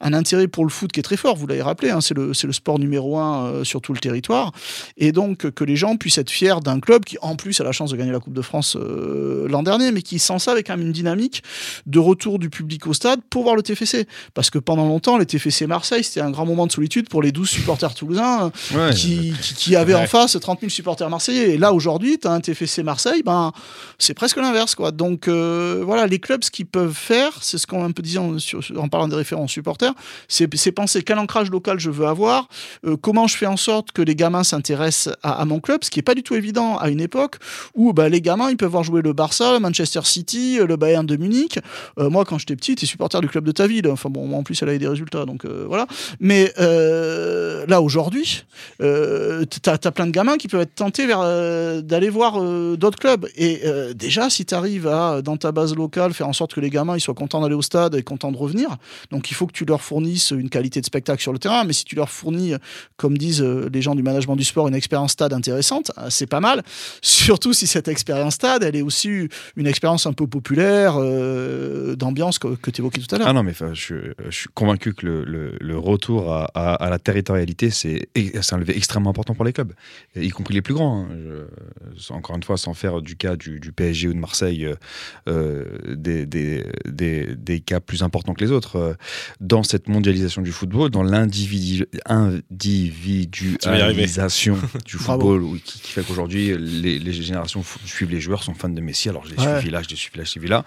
[0.00, 2.32] un intérêt pour le foot qui est très fort, vous l'avez rappelé, hein, c'est le,
[2.52, 4.52] sport numéro un sur tout le territoire.
[4.96, 7.72] Et donc, que les gens puissent être fiers d'un club qui, en plus, a la
[7.72, 10.76] chance de gagner la Coupe de France l'an dernier, mais qui, sans ça, avait quand
[10.76, 11.42] même une dynamique
[11.86, 14.06] de retour du public au stade pour voir le TFC.
[14.34, 17.32] Parce que pendant longtemps, les TFC Marseille, c'était un grand moment de solitude pour les
[17.32, 18.90] 12 supporters toulousains Ouais.
[18.94, 21.52] qui, qui, qui avaient en face 30 000 supporters marseillais.
[21.54, 23.52] Et là, aujourd'hui, tu as un TFC Marseille, ben,
[23.98, 24.74] c'est presque l'inverse.
[24.74, 24.90] quoi.
[24.90, 28.18] Donc, euh, voilà, les clubs, ce qu'ils peuvent faire, c'est ce qu'on un peu disait
[28.18, 29.92] en, sur- en parlant des référents supporters,
[30.28, 32.48] c'est penser quel ancrage local je veux avoir,
[32.86, 35.90] euh, comment je fais en sorte que les gamins s'intéressent à, à mon club, ce
[35.90, 37.36] qui n'est pas du tout évident à une époque
[37.74, 41.06] où bah, les gamins, ils peuvent voir jouer le Barça, le Manchester City, le Bayern
[41.06, 41.58] de Munich.
[41.98, 43.88] Euh, moi, quand j'étais petit, tu supporter du club de ta ville.
[43.88, 45.86] Enfin bon, moi, en plus, elle des résultats, donc euh, voilà.
[46.20, 48.44] Mais euh, là, aujourd'hui,
[48.80, 52.40] euh, tu as, plein de gamins qui peuvent être tentés vers, euh, d'aller voir
[52.76, 53.26] d'autres clubs.
[53.36, 53.62] Et
[53.94, 56.96] déjà, si tu arrives à, dans ta base locale, faire en sorte que les gamins
[56.96, 58.76] ils soient contents d'aller au stade et contents de revenir,
[59.10, 61.64] donc il faut que tu leur fournisses une qualité de spectacle sur le terrain.
[61.64, 62.54] Mais si tu leur fournis,
[62.96, 66.62] comme disent les gens du management du sport, une expérience stade intéressante, c'est pas mal.
[67.02, 70.98] Surtout si cette expérience stade, elle est aussi une expérience un peu populaire,
[71.96, 73.28] d'ambiance que, que tu évoquais tout à l'heure.
[73.28, 73.94] Ah non, mais je,
[74.28, 78.08] je suis convaincu que le, le- le retour à, à- à la territorialité, c'est
[78.52, 79.72] un levier extrêmement important pour les clubs,
[80.16, 81.04] y compris les plus grands.
[81.04, 81.08] hein.
[81.96, 84.74] Je- encore une fois, sans faire du cas du, du PSG ou de Marseille euh,
[85.28, 88.76] euh, des, des, des, des cas plus importants que les autres.
[88.76, 88.94] Euh,
[89.40, 96.98] Dans cette mondialisation du football, dans l'individu- individualisation du football, qui, qui fait qu'aujourd'hui, les,
[96.98, 99.08] les générations suivent les joueurs, sont fans de Messi.
[99.08, 99.58] Alors, je l'ai Ouais.
[99.58, 100.64] suivi là, je l'ai suivi là, je l'ai suivi là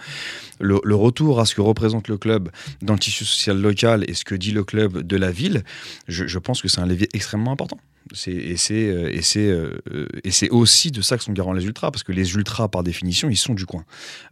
[0.59, 2.49] le, le retour à ce que représente le club
[2.81, 5.63] dans le tissu social local et ce que dit le club de la ville,
[6.07, 7.77] je, pense que c'est un levier extrêmement important.
[8.13, 11.33] C'est- Et c'est euh, et c'est euh, euh, et c'est aussi de ça que sont
[11.33, 13.83] garants les ultras, parce que les ultras, par définition, ils sont du coin.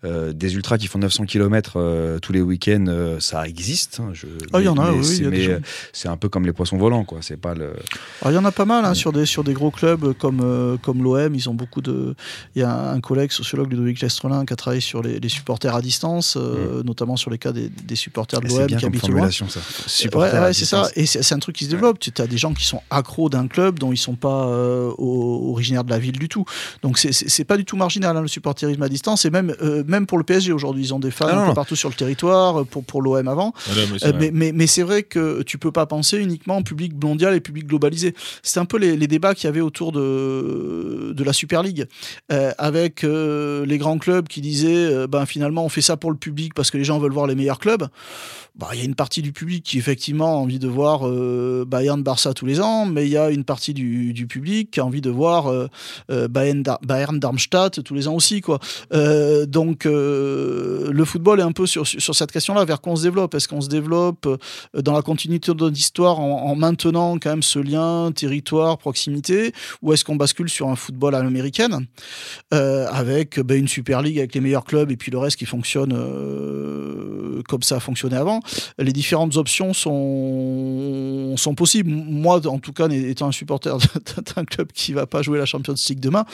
[0.03, 3.99] Euh, des ultras qui font 900 km tous les week-ends, euh, ça existe.
[3.99, 5.59] hein, je- Ah, il y en a, oui, c'est- mais, euh,
[5.93, 7.19] c'est un peu comme les poissons volants, quoi.
[7.21, 7.73] C'est pas le.
[8.25, 10.77] Il y en a pas mal hein, sur, des, sur des gros clubs comme, euh,
[10.77, 11.33] comme l'OM.
[11.35, 12.15] Ils ont beaucoup de.
[12.55, 15.75] Il y a un collègue sociologue, Ludovic Lestrelin, qui a travaillé sur les, les supporters
[15.75, 19.01] à distance, euh, notamment sur les cas des, des supporters de C'est l'OM qui habitent
[19.01, 19.09] loin.
[19.29, 19.59] formulation, ça.
[20.19, 20.83] Ouais, ouais, c'est ça.
[20.95, 21.99] Et c'est c'est un truc qui se développe.
[21.99, 25.83] Tu as des gens qui sont accros d'un club dont ils sont pas euh, originaires
[25.83, 26.45] de la ville du tout.
[26.81, 30.05] Donc c'est- pas du tout marginal hein, le supporterisme à distance et même euh, même
[30.07, 32.61] pour le PSG aujourd'hui ils ont des fans Ah, un peu partout sur le territoire
[32.61, 33.53] euh, pour pour l'OM avant.
[33.67, 34.17] Voilà, mais c'est vrai.
[34.19, 37.39] mais mais, mais c'est vrai que tu peux pas penser uniquement en public mondial et
[37.39, 38.15] public globalisé.
[38.43, 41.85] C'est un peu les, les débats qu'il y avait autour de, de la Super League,
[42.57, 46.71] avec les grands clubs qui disaient ben, finalement on fait ça pour le public parce
[46.71, 47.87] que les gens veulent voir les meilleurs clubs.
[48.57, 51.65] Bah, Il y a une partie du public qui effectivement a envie de voir euh,
[51.67, 54.79] Bayern Barça tous les ans, mais il y a une partie du, du public qui
[54.79, 55.67] a envie de voir euh,
[56.09, 58.39] euh, Bayern, Dar- Bayern Darmstadt tous les ans aussi.
[58.39, 58.59] Quoi.
[58.93, 63.03] Euh, donc le football est un peu sur, sur cette question-là, vers quoi on se
[63.03, 63.35] développe.
[63.35, 64.25] Est-ce qu'on se développe
[64.73, 69.51] dans la continuité de notre histoire en, en maintenant quand même ce lien territoire, proximité,
[69.81, 71.87] ou est-ce qu'on bascule sur un football à l'américaine
[72.51, 75.93] avec ben, une Super League avec les meilleurs clubs et puis le reste qui fonctionne
[77.49, 78.39] comme ça a fonctionné avant?
[78.79, 81.91] Les différentes options sont, sont possibles.
[81.91, 83.77] Moi, en tout cas, étant un supporter
[84.35, 86.25] d'un club qui va pas jouer la Champions League demain,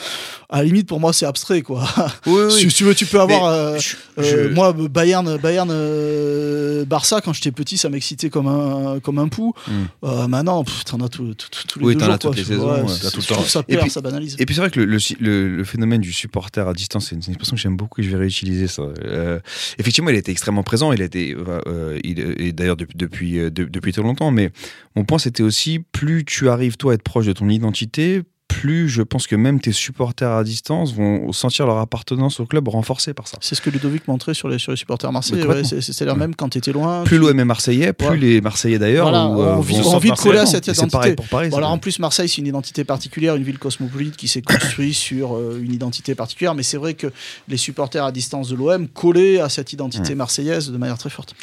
[0.48, 1.84] à la limite pour moi c'est abstrait quoi.
[2.26, 3.46] Oui, Si tu veux, tu peux avoir.
[3.46, 8.46] Euh, je- euh, je- moi, Bayern, Bayern, euh, Barça, quand j'étais petit, ça m'excitait comme
[8.46, 9.54] un, comme un pou.
[9.68, 10.26] Mm.
[10.28, 11.34] Maintenant, t'en as tous les
[11.80, 12.10] Oui, deux jours.
[12.14, 12.36] as toutes quoi.
[12.36, 13.42] les saisons, ouais, t'as tout le temps.
[13.44, 14.36] ça Et perd, puis- ça banalise.
[14.38, 17.22] Et puis c'est vrai que le, le, le- phénomène du supporter à distance, c'est une,
[17.22, 18.82] c'est une expression que j'aime beaucoup et je vais réutiliser ça.
[19.04, 19.38] Euh,
[19.78, 23.92] effectivement, il était extrêmement présent, il était, euh, et d'ailleurs depuis, depuis, euh, de- depuis
[23.92, 24.50] très longtemps, mais
[24.96, 28.88] mon point c'était aussi, plus tu arrives toi à être proche de ton identité, plus
[28.88, 33.14] je pense que même tes supporters à distance vont sentir leur appartenance au club renforcée
[33.14, 33.38] par ça.
[33.40, 35.44] C'est ce que Ludovic montrait sur les, sur les supporters marseillais.
[35.46, 36.20] Ouais, c'est- C'est-à-dire Ouais.
[36.20, 37.04] même quand t'étais loin.
[37.04, 38.16] Plus tu- l'OM est marseillais, plus Ouais.
[38.16, 40.68] les Marseillais d'ailleurs Voilà, euh, on vit- vont on sentir vit de coller à cette
[40.68, 41.14] Et C'est pareil identité.
[41.16, 41.48] pour Paris.
[41.50, 44.94] Bon, alors en plus, Marseille, c'est une identité particulière, une ville cosmopolite qui s'est construite
[44.94, 46.54] sur euh, une identité particulière.
[46.54, 47.08] Mais c'est vrai que
[47.48, 51.34] les supporters à distance de l'OM collaient à cette identité marseillaise de manière très forte.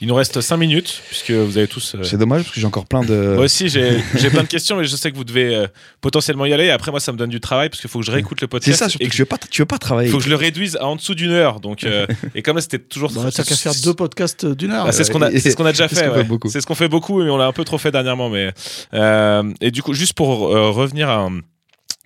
[0.00, 1.94] Il nous reste 5 minutes, puisque vous avez tous.
[1.94, 3.34] euh, C'est dommage parce que j'ai encore plein de.
[3.34, 5.66] Moi aussi, j'ai j'ai plein de questions, mais je sais que vous devez euh,
[6.00, 6.70] potentiellement y aller.
[6.70, 8.48] Après, moi, ça me donne du travail parce qu'il faut que je réécoute le C'est
[8.48, 8.78] podcast.
[8.78, 10.08] ça, surtout et que que tu veux pas, tu veux pas travailler.
[10.08, 11.60] il faut que je le réduise à en dessous d'une heure.
[11.60, 13.10] Donc, euh, et comme là, c'était toujours.
[13.12, 14.86] Bon, T'as qu'à faire deux podcasts d'une heure.
[14.88, 16.06] Ah, c'est ce qu'on a, c'est ce qu'on a déjà C'est ce fait.
[16.08, 16.24] qu'on fait ouais.
[16.24, 16.48] beaucoup.
[16.50, 18.28] C'est ce qu'on fait beaucoup, mais on l'a un peu trop fait dernièrement.
[18.28, 18.52] Mais
[18.94, 21.40] euh, et du coup, juste pour euh, revenir à un-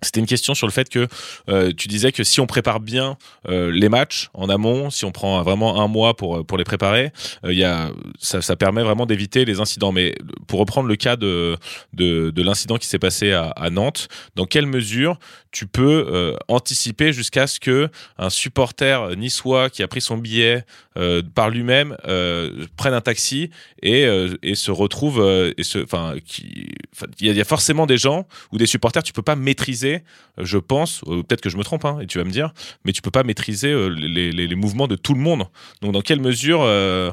[0.02, 1.06] c'était une question sur le fait que
[1.48, 3.16] euh, tu disais que si on prépare bien
[3.48, 7.12] euh, les matchs en amont, si on prend vraiment un mois pour pour les préparer,
[7.44, 9.92] euh, y a ça, ça permet vraiment d'éviter les incidents.
[9.92, 10.14] Mais
[10.46, 11.56] pour reprendre le cas de
[11.92, 15.18] de, de l'incident qui s'est passé à, Nantes, dans quelle mesure
[15.52, 20.64] tu peux euh, anticiper jusqu'à ce que un supporter niçois qui a pris son billet
[20.96, 23.50] euh, par lui-même euh, prenne un taxi
[23.82, 26.74] et, euh, et se retrouve euh, il
[27.20, 29.89] y, y a forcément des gens ou des supporters tu peux pas maîtriser
[30.38, 32.53] je pense euh, peut-être que je me trompe hein, et tu vas me dire
[32.85, 35.44] mais tu peux pas maîtriser euh, les, les, les mouvements de tout le monde
[35.83, 37.11] donc dans quelle mesure euh,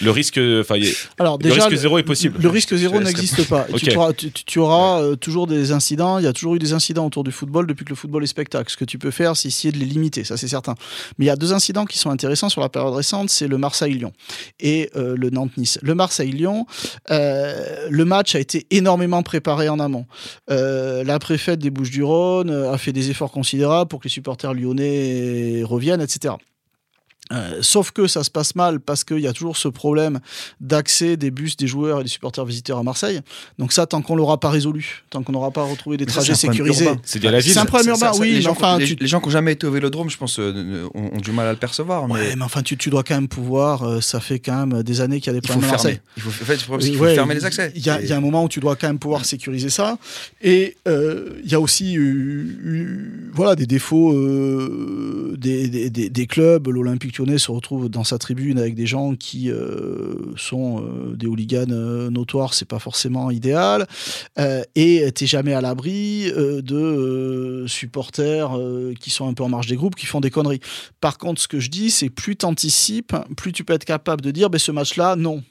[0.00, 0.76] le risque enfin
[1.18, 3.66] Alors le déjà, risque zéro est possible Le risque zéro n'existe pas.
[3.76, 6.18] Tu, auras, tu, tu auras, euh, toujours des incidents.
[6.18, 8.28] Il y a toujours eu des incidents autour du football depuis que le football est
[8.28, 8.70] spectacle.
[8.70, 10.74] Ce que tu peux faire, c'est essayer de les limiter, ça c'est certain.
[11.18, 13.58] Mais il y a deux incidents qui sont intéressants sur la période récente, c'est le
[13.58, 14.12] Marseille-Lyon
[14.60, 15.78] et euh, le Nantes-Nice.
[15.82, 16.66] Le Marseille-Lyon,
[17.10, 20.06] euh, le match a été énormément préparé en amont.
[20.48, 25.62] La préfète des Bouches-du-Rhône euh, a fait des efforts considérables pour que les supporters lyonnais
[25.62, 26.34] reviennent, etc.
[27.32, 30.20] Euh, sauf que ça se passe mal parce qu'il y a toujours ce problème
[30.60, 33.20] d'accès des bus, des joueurs et des supporters visiteurs à Marseille.
[33.58, 36.16] Donc ça, tant qu'on l'aura pas résolu, tant qu'on n'aura pas retrouvé des Mais ça,
[36.18, 38.34] trajets sécurisés, c'est dit à la ville C'est un problème Ça, urbain, ça, oui, les
[38.36, 40.38] mais gens, enfin, les, tu- les gens qui n'ont jamais été au vélodrome, je pense,
[40.38, 42.08] euh, ont, ont du mal à le percevoir.
[42.10, 43.82] Ouais, mais mais enfin, tu, tu dois quand même pouvoir.
[43.84, 45.72] euh, ça fait quand même des années qu'il y a des problèmes à.
[45.72, 46.00] Marseille.
[46.16, 47.72] Il faut, en fait, Ouais, fermer les accès.
[47.74, 49.70] Il y, a, il y a un moment où tu dois quand même pouvoir sécuriser
[49.70, 49.96] ça.
[50.42, 54.12] Et il y a aussi eu- voilà, des défauts
[55.36, 56.68] des, des- des- des clubs.
[56.68, 61.70] L'Olympique se retrouve dans sa tribune avec des gens qui euh, sont euh, des hooligans
[61.70, 62.54] euh, notoires.
[62.54, 63.86] C'est pas forcément idéal.
[64.74, 68.58] Et t'es jamais à l'abri de supporters
[69.00, 70.60] qui sont un peu en marge des groupes, qui font des conneries.
[71.00, 74.30] Par contre, ce que je dis, c'est plus t'anticipes, plus tu peux être capable de
[74.30, 75.42] dire, ben, ce match-là, non.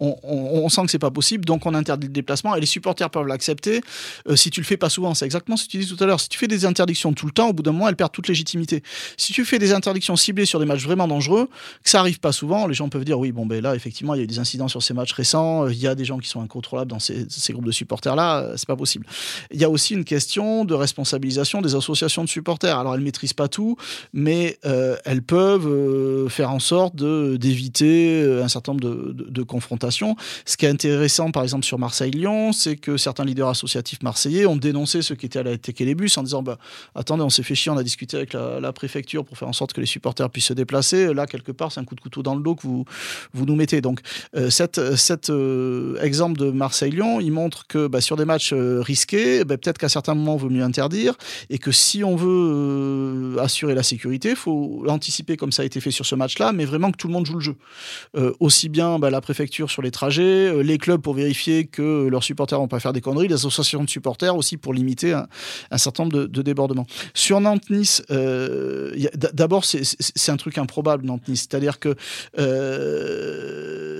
[0.00, 3.26] On, sent que c'est pas possible, donc on interdit le déplacement et les supporters peuvent
[3.26, 3.80] l'accepter
[4.28, 5.14] euh, si tu le fais pas souvent.
[5.14, 6.20] C'est exactement ce que tu dis tout à l'heure.
[6.20, 8.28] Si tu fais des interdictions tout le temps, au bout d'un moment, elles perdent toute
[8.28, 8.82] légitimité.
[9.16, 11.48] Si tu fais des interdictions ciblées sur des matchs vraiment dangereux,
[11.82, 14.18] que ça arrive pas souvent, les gens peuvent dire oui, bon, ben là, effectivement, il
[14.18, 16.18] y a eu des incidents sur ces matchs récents, euh, il y a des gens
[16.18, 19.06] qui sont incontrôlables dans ces, groupes de supporters-là, euh, c'est pas possible.
[19.50, 22.78] Il y a aussi une question de responsabilisation des associations de supporters.
[22.78, 23.76] Alors, elles maîtrisent pas tout,
[24.12, 30.70] mais elles peuvent faire en sorte d'éviter un certain nombre de confrontations Ce qui est
[30.70, 35.26] intéressant, par exemple, sur Marseille-Lyon, c'est que certains leaders associatifs marseillais ont dénoncé ceux qui
[35.26, 35.56] étaient à la
[35.94, 36.58] bus en disant bah,
[36.94, 39.72] Attendez, on s'est fait chier, on a discuté avec la, préfecture pour faire en sorte
[39.72, 41.12] que les supporters puissent se déplacer.
[41.12, 42.84] Là, quelque part, c'est un coup de couteau dans le dos que vous,
[43.34, 43.80] nous mettez.
[43.80, 44.00] Donc,
[44.36, 44.78] euh, cet
[45.30, 49.78] euh, exemple de Marseille-Lyon, il montre que bah, sur des matchs euh, risqués, bah, peut-être
[49.78, 51.14] qu'à certains moments, il vaut mieux interdire
[51.50, 55.80] et que si on veut assurer la sécurité, il faut l'anticiper comme ça a été
[55.80, 57.56] fait sur ce match-là, mais vraiment que tout le monde joue le jeu.
[58.40, 62.68] aussi bien la préfecture sur les trajets, les clubs pour vérifier que leurs supporters vont
[62.68, 66.42] pas faire des conneries, les associations de supporters aussi pour limiter un, certain nombre de,
[66.42, 66.86] débordements.
[67.14, 68.02] Sur Nantes-Nice,
[69.32, 71.46] d'abord, c'est un truc improbable, Nantes-Nice.
[71.48, 71.94] C'est-à-dire que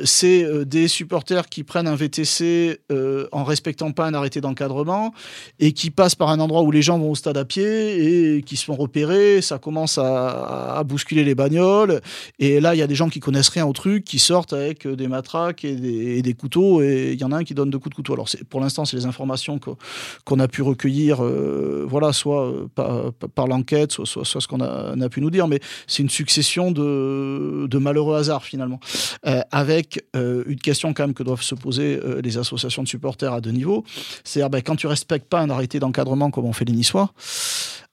[0.05, 5.13] c'est euh, des supporters qui prennent un VTC euh, en respectant pas un arrêté d'encadrement
[5.59, 8.43] et qui passent par un endroit où les gens vont au stade à pied et
[8.43, 9.41] qui se font repérer.
[9.43, 12.01] Ça commence à, bousculer les bagnoles.
[12.39, 14.87] Et là, il y a des gens qui connaissent rien au truc, qui sortent avec
[14.87, 16.83] euh, des matraques et des, couteaux.
[16.83, 18.15] Et il y en a un qui donne deux coups de couteau.
[18.15, 19.59] Alors, pour l'instant, c'est les informations
[20.25, 25.49] qu'on a pu recueillir, voilà, soit par, l'enquête, soit, ce qu'on a, pu nous dire.
[25.49, 28.81] Mais c'est une succession de, malheureux hasards, finalement.
[29.51, 33.33] avec euh, une question quand même que doivent se poser euh, les associations de supporters
[33.33, 33.85] à deux niveaux.
[34.25, 37.13] C'est-à-dire, ben, quand tu respectes pas un arrêté d'encadrement comme on fait les Niçois,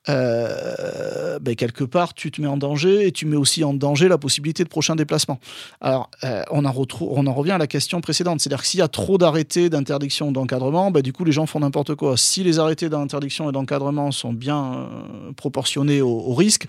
[0.10, 4.08] euh, ben, quelque part, tu te mets en danger et tu mets aussi en danger
[4.08, 5.39] la possibilité de prochains déplacements.
[5.82, 8.39] Alors, euh, on, en revient à la question précédente.
[8.39, 11.60] C'est-à-dire que s'il y a trop d'arrêtés d'interdiction d'encadrement, ben, du coup, les gens font
[11.60, 12.18] n'importe quoi.
[12.18, 16.68] Si les arrêtés d'interdiction et d'encadrement sont bien euh, proportionnés au, au risque,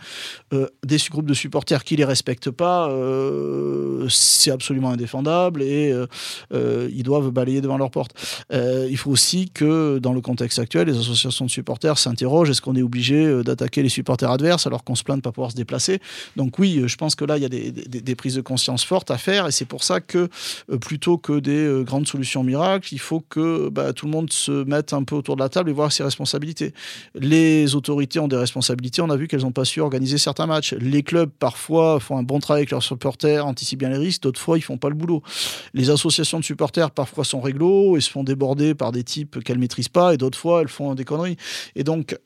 [0.52, 2.90] des groupes de supporters qui les respectent pas,
[4.08, 5.94] c'est absolument indéfendable et
[6.52, 8.12] ils doivent balayer devant leur porte.
[8.52, 12.76] il faut aussi que, dans le contexte actuel, les associations de supporters s'interrogent est-ce qu'on
[12.76, 15.50] est obligé euh, d'attaquer les supporters adverses alors qu'on se plaint de ne pas pouvoir
[15.50, 16.00] se déplacer.
[16.36, 19.10] Donc oui, euh, je pense que là, il y a des, prises de conscience fortes
[19.10, 20.28] à faire et c'est pour ça que
[20.70, 24.64] euh, plutôt que des grandes solutions miracles, il faut que bah, tout le monde se
[24.64, 26.72] mette un peu autour de la table et voir ses responsabilités.
[27.14, 30.72] Les autorités ont des responsabilités, on a vu qu'elles n'ont pas su organiser certains matchs.
[30.74, 34.40] Les clubs, parfois, font un bon travail avec leurs supporters, anticipent bien les risques, d'autres
[34.40, 35.22] fois, ils font pas le boulot.
[35.74, 39.58] Les associations de supporters, parfois, sont réglo et se font déborder par des types qu'elles
[39.58, 41.36] maîtrisent pas et d'autres fois, elles font des conneries.
[41.74, 42.16] Et donc,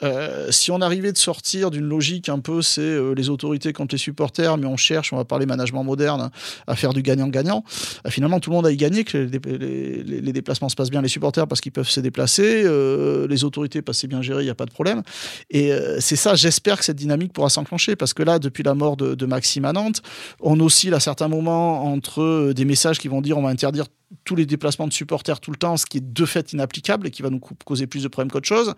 [0.50, 3.94] si on a arriver de sortir d'une logique un peu, c'est euh, les autorités contre
[3.94, 6.30] les supporters, mais on cherche, on va parler management moderne,
[6.66, 7.62] à faire du gagnant-gagnant.
[8.06, 11.08] Euh, finalement, tout le monde a y gagné, que les, déplacements se passent bien, les
[11.08, 14.46] supporters parce qu'ils peuvent se déplacer, euh, les autorités parce que c'est bien géré, il
[14.46, 15.02] n'y a pas de problème.
[15.50, 18.96] Et c'est ça, j'espère que cette dynamique pourra s'enclencher, parce que là, depuis la mort
[18.96, 20.02] de, de Maxime à Nantes,
[20.40, 23.86] on oscille à certains moments entre des messages qui vont dire on va interdire
[24.24, 27.10] tous les déplacements de supporters tout le temps, ce qui est de fait inapplicable et
[27.10, 28.74] qui va nous causer plus de problèmes qu'autre chose.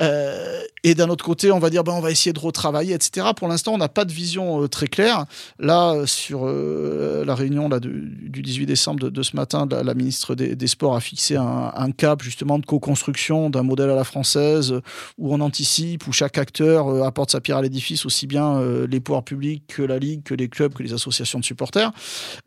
[0.00, 3.28] Euh, et d'un autre côté, on va dire ben, on va essayer de retravailler, etc.
[3.36, 5.26] Pour l'instant, on n'a pas de vision euh, très claire.
[5.58, 10.66] Là, sur euh, la réunion là, du 18 décembre de, ce matin, la, ministre des,
[10.66, 14.74] Sports a fixé un, cap justement de co-construction d'un modèle à la française
[15.16, 19.24] où on anticipe, où chaque acteur apporte sa pierre à l'édifice, aussi bien les pouvoirs
[19.24, 21.90] publics que la Ligue, que les clubs, que les associations de supporters.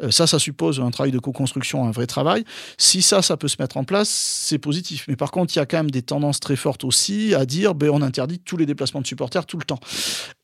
[0.10, 2.46] ça, ça suppose un travail de co-construction un vrai travail.
[2.78, 5.06] Si ça, ça peut se mettre en place, c'est positif.
[5.08, 7.76] Mais par contre, il y a quand même des tendances très fortes aussi à dire
[7.76, 9.80] ben, on interdit tous les déplacements de supporters tout le temps.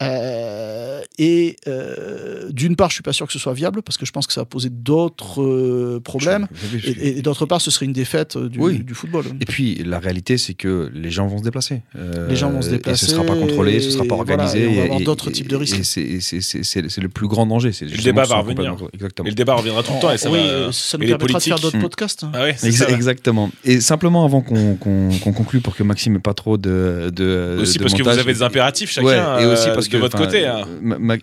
[0.04, 4.06] Euh, et euh, d'une part, je suis pas sûr que ce soit viable parce que
[4.06, 6.48] je pense que ça va poser d'autres euh, problèmes.
[6.84, 9.26] Et, d'autre part, ce serait une défaite du, du, football.
[9.40, 11.82] Et puis, la réalité, c'est que les gens vont se déplacer.
[12.30, 13.06] les gens vont se déplacer.
[13.06, 14.64] Et ce sera pas contrôlé, ce sera pas organisé.
[14.64, 15.80] et on va avoir d'autres types de risques.
[15.98, 17.72] Et c'est le plus grand danger.
[17.82, 18.76] Le débat va revenir.
[18.94, 19.28] Exactement.
[19.28, 20.12] Et le débat reviendra tout le temps.
[20.12, 20.40] Et ça, oui,
[20.72, 22.26] ça nous permettra de faire d'autres podcasts.
[22.34, 22.56] Ah ouais,
[22.90, 23.52] exactement.
[23.64, 27.94] Et simplement avant qu'on conclue pour que Maxime n'ait pas trop de, de aussi parce
[27.94, 30.46] que vous avez des impératifs chacun et aussi euh, parce que de votre côté.
[30.46, 30.66] Hein.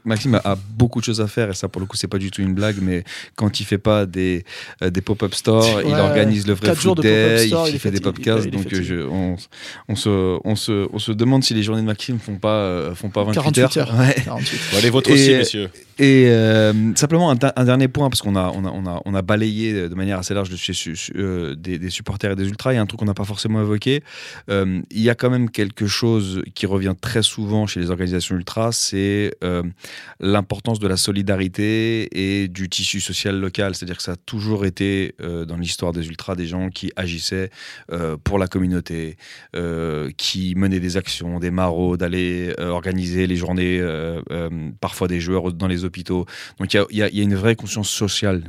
[0.04, 2.30] Maxime a, beaucoup de choses à faire et ça pour le coup c'est pas du
[2.30, 3.04] tout une blague, mais
[3.36, 4.44] quand il fait pas des
[4.82, 8.48] euh, des pop-up stores, il organise le vrai food day, il, fait des podcasts.
[8.48, 9.36] Donc je, on,
[9.88, 12.94] on, se on se on se demande si les journées de Maxime font pas euh,
[12.94, 13.76] font pas 28 heures.
[13.76, 13.94] heures.
[13.98, 14.14] Ouais.
[14.24, 14.60] 48.
[14.72, 15.70] Bon, les vôtres aussi, messieurs.
[15.98, 16.28] Et
[16.96, 19.88] simplement un, un, dernier point parce qu'on a on a on a on a balayé
[19.88, 20.56] de manière assez large de
[21.16, 23.60] euh, des, supporters et des ultras, il y a un truc qu'on n'a pas forcément
[23.60, 24.02] évoqué.
[24.50, 28.36] Euh, il y a quand même quelque chose qui revient très souvent chez les organisations
[28.36, 29.62] ultras, c'est euh,
[30.20, 33.74] l'importance de la solidarité et du tissu social local.
[33.74, 37.50] C'est-à-dire que ça a toujours été dans l'histoire des ultras des gens qui agissaient
[38.24, 39.16] pour la communauté,
[40.16, 43.82] qui menaient des actions, des maraudes, d'aller organiser les journées,
[44.80, 46.26] parfois des joueurs dans les hôpitaux.
[46.58, 48.42] Donc il y a, une vraie conscience sociale,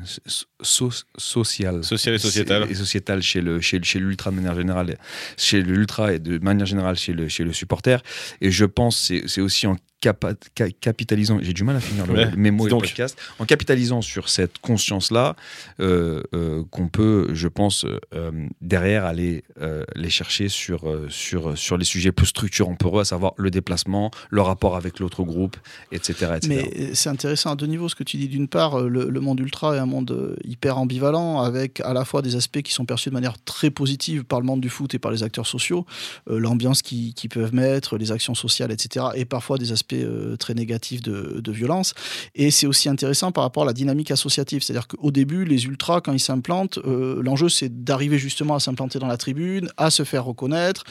[1.45, 2.67] sociale et sociétal.
[2.69, 4.97] Et sociétal chez le chez, chez l'ultra de manière générale,
[5.37, 8.01] chez l'ultra et de manière générale chez le chez le supporter.
[8.41, 12.05] Et je pense c'est c'est aussi en capa- ca- capitalisant, j'ai du mal à finir
[12.07, 12.81] le Ouais, mes mots dis et le donc.
[12.87, 15.35] podcast, en capitalisant sur cette conscience-là,
[15.79, 18.31] euh, euh, qu'on peut, je pense, euh,
[18.61, 23.05] derrière aller euh, les chercher sur, sur, sur les sujets plus structurants pour eux, à
[23.05, 25.57] savoir le déplacement, le rapport avec l'autre groupe,
[25.91, 26.33] etc.
[26.37, 26.47] etc.
[26.49, 28.27] Mais c'est intéressant à deux niveaux ce que tu dis.
[28.27, 32.21] D'une part, le, le monde ultra est un monde hyper ambivalent, avec à la fois
[32.21, 34.99] des aspects qui sont perçus de manière très positive par le monde du foot et
[34.99, 35.85] par les acteurs sociaux,
[36.29, 39.05] euh, l'ambiance qu'ils qu'ils peuvent mettre, les actions sociales, etc.
[39.15, 41.93] Et parfois des aspects euh, très négatifs de, de violence.
[42.33, 44.63] Et c'est aussi intéressant par rapport à la dynamique associative.
[44.63, 48.99] C'est-à-dire qu'au début, les ultras, quand ils s'implantent, euh, l'enjeu c'est d'arriver justement à s'implanter
[48.99, 50.83] dans la tribune, à se faire reconnaître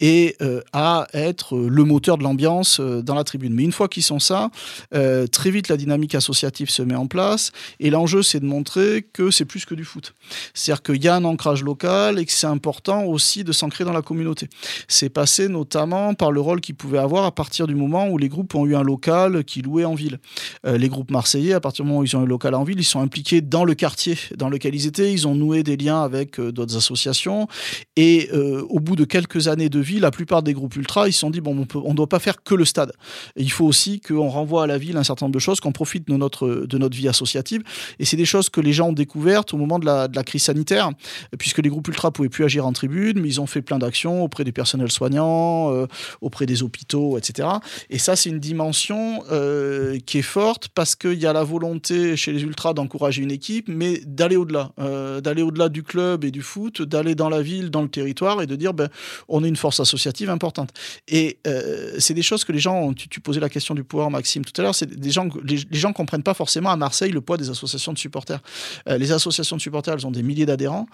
[0.00, 3.54] et euh, à être le moteur de l'ambiance dans la tribune.
[3.54, 4.50] Mais une fois qu'ils sont ça,
[4.90, 9.30] très vite la dynamique associative se met en place et l'enjeu c'est de montrer que
[9.30, 10.14] c'est plus que du foot.
[10.54, 13.92] C'est-à-dire qu'il y a un ancrage local et que c'est important aussi de s'ancrer dans
[13.92, 14.48] la communauté.
[14.88, 18.28] C'est passé notamment par le rôle qu'ils pouvaient avoir à partir du moment où les
[18.28, 20.18] groupes ont eu un local qui louait en ville.
[20.66, 22.78] Euh, les groupes marseillais, à partir du moment où ils ont un local en ville,
[22.78, 25.12] ils sont impliqués dans le quartier dans lequel ils étaient.
[25.12, 27.48] Ils ont noué des liens avec euh, d'autres associations.
[27.96, 31.12] Et euh, au bout de quelques années de vie, la plupart des groupes ultra, ils
[31.12, 32.92] se sont dit bon, on ne doit pas faire que le stade.
[33.36, 36.08] Il faut aussi qu'on renvoie à la ville un certain nombre de choses, qu'on profite
[36.08, 37.62] de notre, de notre vie associative.
[37.98, 40.24] Et c'est des choses que les gens ont découvertes au moment de la, de la
[40.24, 40.90] crise sanitaire,
[41.38, 44.24] puisque les groupes ultra pouvaient plus agir en tribune, mais ils ont fait plein d'actions
[44.24, 45.86] auprès du personnel soignant,
[46.20, 47.48] auprès des hôpitaux, etc.
[47.88, 52.16] Et ça, c'est une dimension euh, qui est forte parce qu'il y a la volonté
[52.16, 56.30] chez les ultras d'encourager une équipe, mais d'aller au-delà, euh, d'aller au-delà du club et
[56.30, 58.88] du foot, d'aller dans la ville, dans le territoire et de dire, ben,
[59.28, 60.70] on est une force associative importante.
[61.08, 64.10] Et euh, c'est des choses que les gens, tu, tu, posais la question du pouvoir,
[64.10, 67.12] Maxime, tout à l'heure, c'est des gens, les, les gens comprennent pas forcément à Marseille
[67.12, 68.40] le poids des associations de supporters.
[68.86, 70.86] Les associations de supporters, elles ont des milliers d'adhérents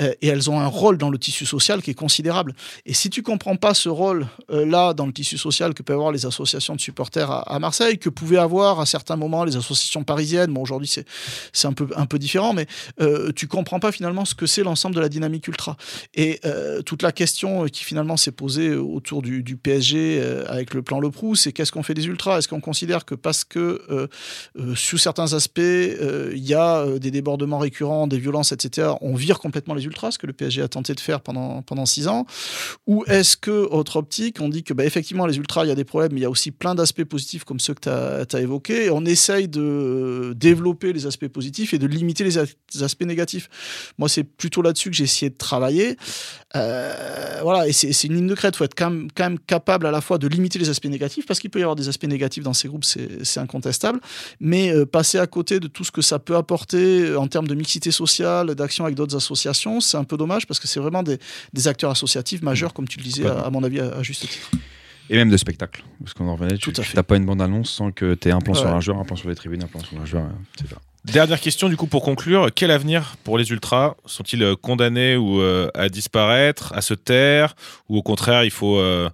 [0.00, 2.54] et elles ont un rôle dans le tissu social qui est considérable.
[2.86, 6.26] Et si tu comprends pas ce rôle-là dans le tissu social que peuvent avoir les
[6.26, 10.62] associations de supporters à, Marseille, que pouvaient avoir à certains moments les associations parisiennes, bon
[10.62, 10.90] aujourd'hui
[11.52, 12.66] c'est un peu un peu différent, mais
[13.00, 15.76] euh, tu comprends pas finalement ce que c'est l'ensemble de la dynamique ultra.
[16.14, 20.82] Et euh, toute la question qui finalement s'est posée autour du, PSG euh, avec le
[20.82, 22.38] plan Le Prou, c'est qu'est-ce qu'on fait des ultras?
[22.38, 24.06] Est-ce qu'on considère que parce que euh,
[24.74, 29.74] sous certains aspects il y a des débordements récurrents, des violences, etc., on vire complètement
[29.74, 32.26] les ultras, ce que le PSG a tenté de faire pendant pendant six ans,
[32.86, 35.74] ou est-ce que autre optique, on dit que bah, effectivement les ultras il y a
[35.74, 38.24] des problèmes, mais il y a aussi plein d'aspects positifs comme ceux que tu as,
[38.32, 42.34] as évoqués, et on essaye de développer les aspects positifs et de limiter les,
[42.74, 43.48] les aspects négatifs.
[43.98, 45.96] Moi, c'est plutôt là-dessus que j'ai essayé de travailler.
[46.56, 48.54] Euh, voilà, et c'est une ligne de crête.
[48.54, 50.86] Il faut être quand même, quand même, capable à la fois de limiter les aspects
[50.86, 54.00] négatifs, parce qu'il peut y avoir des aspects négatifs dans ces groupes, c'est incontestable,
[54.40, 57.54] mais euh, passer à côté de tout ce que ça peut apporter en termes de
[57.54, 61.18] mixité sociale, d'action avec d'autres associations, c'est un peu dommage, parce que c'est vraiment des,
[61.52, 64.22] des, acteurs associatifs majeurs, comme tu le disais, à, à mon avis, à, à juste
[64.22, 64.50] titre.
[65.12, 66.96] Et même de spectacle, parce qu'on en revenait, Tout tu à fait.
[66.96, 68.60] n'as pas une bande-annonce sans que tu aies un plan Ouais.
[68.60, 70.76] sur un joueur, un plan sur les tribunes, un plan sur un joueur, etc.
[71.04, 73.94] Dernière question du coup pour conclure, quel avenir pour les ultras?
[74.06, 77.56] Sont-ils euh, condamnés ou euh, à disparaître, à se taire?
[77.88, 79.08] Ou au contraire il faut euh,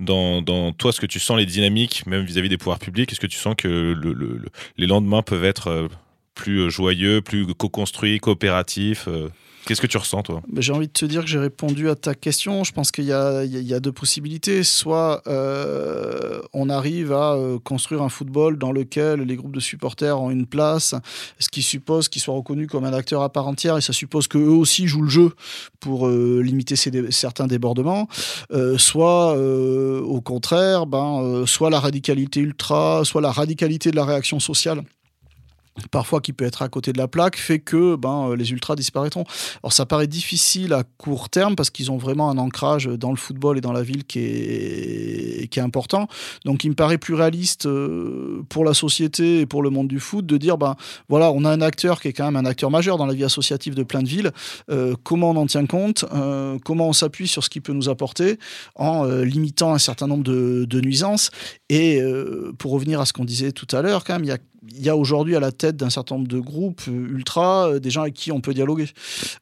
[0.00, 3.10] dans, dans, toi ce que tu sens les dynamiques même vis-à-vis -vis des pouvoirs publics,
[3.12, 5.88] est-ce que tu sens que le, le, le, les lendemains peuvent être euh,
[6.34, 9.28] plus joyeux, plus co-construits, coopératifs euh?
[9.68, 12.14] Qu'est-ce que tu ressens, toi J'ai envie de te dire que j'ai répondu à ta
[12.14, 12.64] question.
[12.64, 14.64] Je pense qu'il y, a deux possibilités.
[14.64, 20.18] Soit euh, on arrive à euh, construire un football dans lequel les groupes de supporters
[20.18, 20.94] ont une place,
[21.38, 24.26] ce qui suppose qu'ils soient reconnus comme un acteur à part entière, et ça suppose
[24.26, 25.32] qu'eux aussi jouent le jeu
[25.80, 26.74] pour euh, limiter
[27.10, 28.08] certains débordements.
[28.78, 34.82] Soit, au contraire, ben, soit la radicalité ultra, soit la radicalité de la réaction sociale
[35.90, 39.24] parfois qui peut être à côté de la plaque, fait que ben, les ultras disparaîtront.
[39.62, 43.16] Alors ça paraît difficile à court terme parce qu'ils ont vraiment un ancrage dans le
[43.16, 46.08] football et dans la ville qui est, qui est important.
[46.44, 50.00] Donc il me paraît plus réaliste euh, pour la société et pour le monde du
[50.00, 50.76] foot de dire, ben
[51.08, 53.24] voilà, on a un acteur qui est quand même un acteur majeur dans la vie
[53.24, 54.32] associative de plein de villes.
[54.70, 57.88] Euh, comment on en tient compte euh, Comment on s'appuie sur ce qu'il peut nous
[57.88, 58.38] apporter
[58.74, 61.30] en euh, limitant un certain nombre de, de nuisances
[61.68, 64.32] Et euh, pour revenir à ce qu'on disait tout à l'heure, quand même, il y
[64.32, 67.78] a il y a aujourd'hui à la tête d'un certain nombre de groupes ultra euh,
[67.78, 68.88] des gens avec qui on peut dialoguer.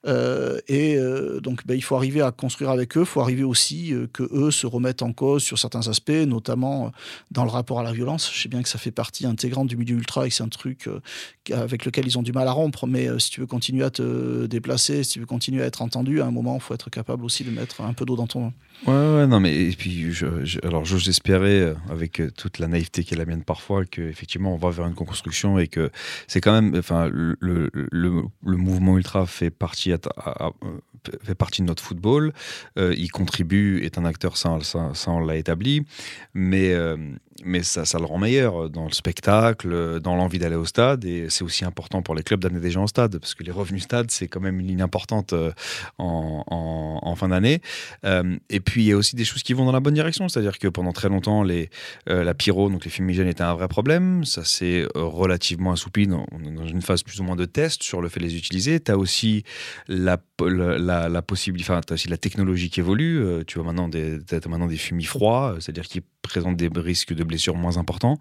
[0.07, 3.01] Euh, et euh, donc, ben, il faut arriver à construire avec eux.
[3.01, 6.87] Il faut arriver aussi euh, que eux se remettent en cause sur certains aspects, notamment
[6.87, 6.91] euh,
[7.31, 8.31] dans le rapport à la violence.
[8.33, 10.49] Je sais bien que ça fait partie intégrante du milieu ultra et que c'est un
[10.49, 11.01] truc euh,
[11.51, 12.87] avec lequel ils ont du mal à rompre.
[12.87, 15.83] Mais euh, si tu veux continuer à te déplacer, si tu veux continuer à être
[15.83, 18.27] entendu, à un moment, il faut être capable aussi de mettre un peu d'eau dans
[18.27, 18.53] ton.
[18.87, 20.13] Ouais, ouais, non, mais et puis,
[20.63, 24.71] alors espérer, euh, avec toute la naïveté qui est la mienne parfois, qu'effectivement on va
[24.71, 25.91] vers une construction et que
[26.27, 27.71] c'est quand même, enfin, le,
[28.43, 29.27] mouvement ultra
[29.93, 30.51] à,
[31.23, 32.33] fait partie de notre football.
[32.79, 34.59] Euh, il contribue, est un acteur, ça,
[35.07, 35.85] on l'a établi.
[36.35, 36.97] Mais, euh,
[37.45, 41.05] mais ça, le rend meilleur dans le spectacle, dans l'envie d'aller au stade.
[41.05, 43.53] Et c'est aussi important pour les clubs d'amener des gens au stade, parce que les
[43.53, 45.53] revenus stade, c'est quand même une ligne importante euh,
[45.99, 47.61] en, fin d'année.
[48.05, 50.29] Euh, et puis, il y a aussi des choses qui vont dans la bonne direction.
[50.29, 51.71] C'est-à-dire que pendant très longtemps, les,
[52.09, 54.25] euh, la pyro, donc les fumigènes, étaient un vrai problème.
[54.25, 56.07] Ça s'est euh, relativement assoupli.
[56.07, 58.81] Dans, dans une phase plus ou moins de test sur le fait de les utiliser.
[58.81, 59.45] Tu as aussi
[59.89, 63.21] la, la, enfin, tu as aussi la technologie qui évolue.
[63.21, 66.71] Euh, tu vois maintenant des, as maintenant des fumis froids, euh, c'est-à-dire qui présentent des
[66.75, 68.19] risques de blessures moins importants.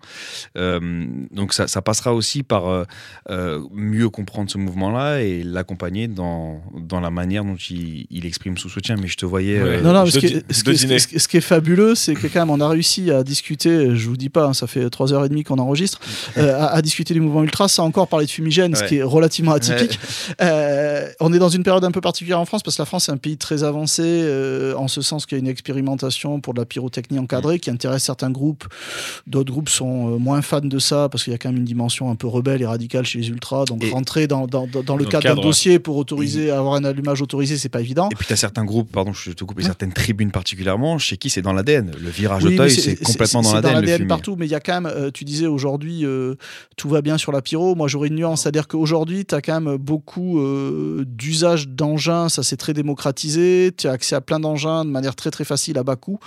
[0.57, 2.83] Euh, donc ça, ça, passera aussi par euh,
[3.29, 8.57] euh, mieux comprendre ce mouvement-là et l'accompagner dans, dans la manière dont il, il, exprime
[8.57, 8.95] son soutien.
[8.95, 9.61] Mais je te voyais...
[9.61, 9.81] Ouais.
[9.81, 12.39] non, non, ce, qui est, ce, qui, ce, ce, qui est, fabuleux, c'est que quand
[12.39, 15.59] même on a réussi à discuter, je vous dis pas, hein, ça fait 3h30 qu'on
[15.59, 15.99] enregistre,
[16.37, 18.79] à, à, discuter du mouvement ultra sans encore parler de fumigène, ouais.
[18.79, 19.99] ce qui est relativement atypique.
[20.39, 21.15] Ouais.
[21.19, 23.11] on est dans une période un peu particulière en France parce que la France est
[23.11, 24.23] un pays très avancé
[24.77, 27.94] en ce sens qu'il y a une expérimentation pour de la pyrotechnie encadrée qui intéresse
[27.99, 28.65] certains groupes.
[29.27, 32.09] D'autres groupes sont moins fans de ça parce qu'il y a quand même une dimension
[32.09, 33.65] un peu rebelle et radicale chez les ultras.
[33.65, 36.51] Donc et rentrer dans, dans, dans, dans le cadre, cadre d'un dossier pour autoriser, et...
[36.51, 38.09] avoir un allumage autorisé, c'est pas évident.
[38.11, 39.63] Et puis tu as certains groupes, pardon, je te coupe, ouais.
[39.63, 41.91] certaines tribunes particulièrement, chez qui c'est dans l'ADN.
[41.99, 43.73] Le virage oui, Auteuil, c'est complètement dans l'ADN.
[43.73, 46.35] dans l'ADN partout, mais il y a quand même, euh, tu disais aujourd'hui, euh,
[46.77, 47.75] tout va bien sur la pyro.
[47.75, 52.43] Moi, j'aurais une nuance, c'est-à-dire qu'aujourd'hui, tu as quand même beaucoup euh, d'usage d'engins, ça
[52.43, 53.71] s'est très démocratisé.
[53.77, 56.19] Tu as accès à plein d'engins de manière très très facile à bas coût.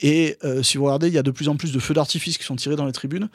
[0.00, 2.38] Et euh, si vous regardez, il y a de plus en plus de feux d'artifice
[2.38, 3.28] qui sont tirés dans les tribunes.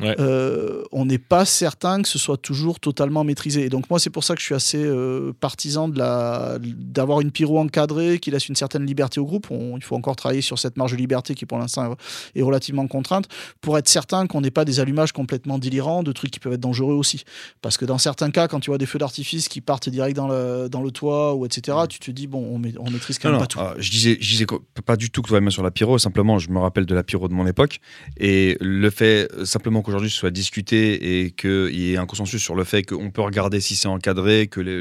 [0.00, 0.14] Ouais.
[0.18, 3.64] Euh, on n'est pas certain que ce soit toujours totalement maîtrisé.
[3.64, 7.20] Et donc moi, c'est pour ça que je suis assez euh, partisan de la d'avoir
[7.20, 9.48] une pyro encadrée qui laisse une certaine liberté au groupe.
[9.50, 11.96] On, il faut encore travailler sur cette marge de liberté qui pour l'instant
[12.34, 13.28] est relativement contrainte
[13.60, 16.60] pour être certain qu'on n'ait pas des allumages complètement délirants, de trucs qui peuvent être
[16.60, 17.24] dangereux aussi.
[17.60, 20.28] Parce que dans certains cas, quand tu vois des feux d'artifice qui partent direct dans
[20.28, 23.40] le, dans le toit ou etc., tu te dis bon, on, maîtrise quand même non.
[23.40, 23.60] pas tout.
[23.60, 24.46] Alors, je disais, je disais
[24.84, 25.98] pas du tout que tout va bien sur la pyro.
[25.98, 27.80] Simplement, je me rappelle de la pyro de mon époque.
[28.18, 32.54] Et le fait simplement qu'aujourd'hui ce soit discuté et qu'il y ait un consensus sur
[32.54, 34.78] le fait qu'on peut regarder si c'est encadré, que le,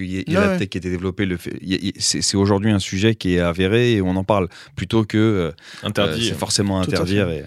[0.00, 1.58] y a, il y a ouais, la tech qui a été développée, le fait,
[1.98, 6.30] c'est aujourd'hui un sujet qui est avéré et on en parle plutôt que euh, interdit,
[6.30, 7.30] euh, forcément interdire.
[7.30, 7.44] Et,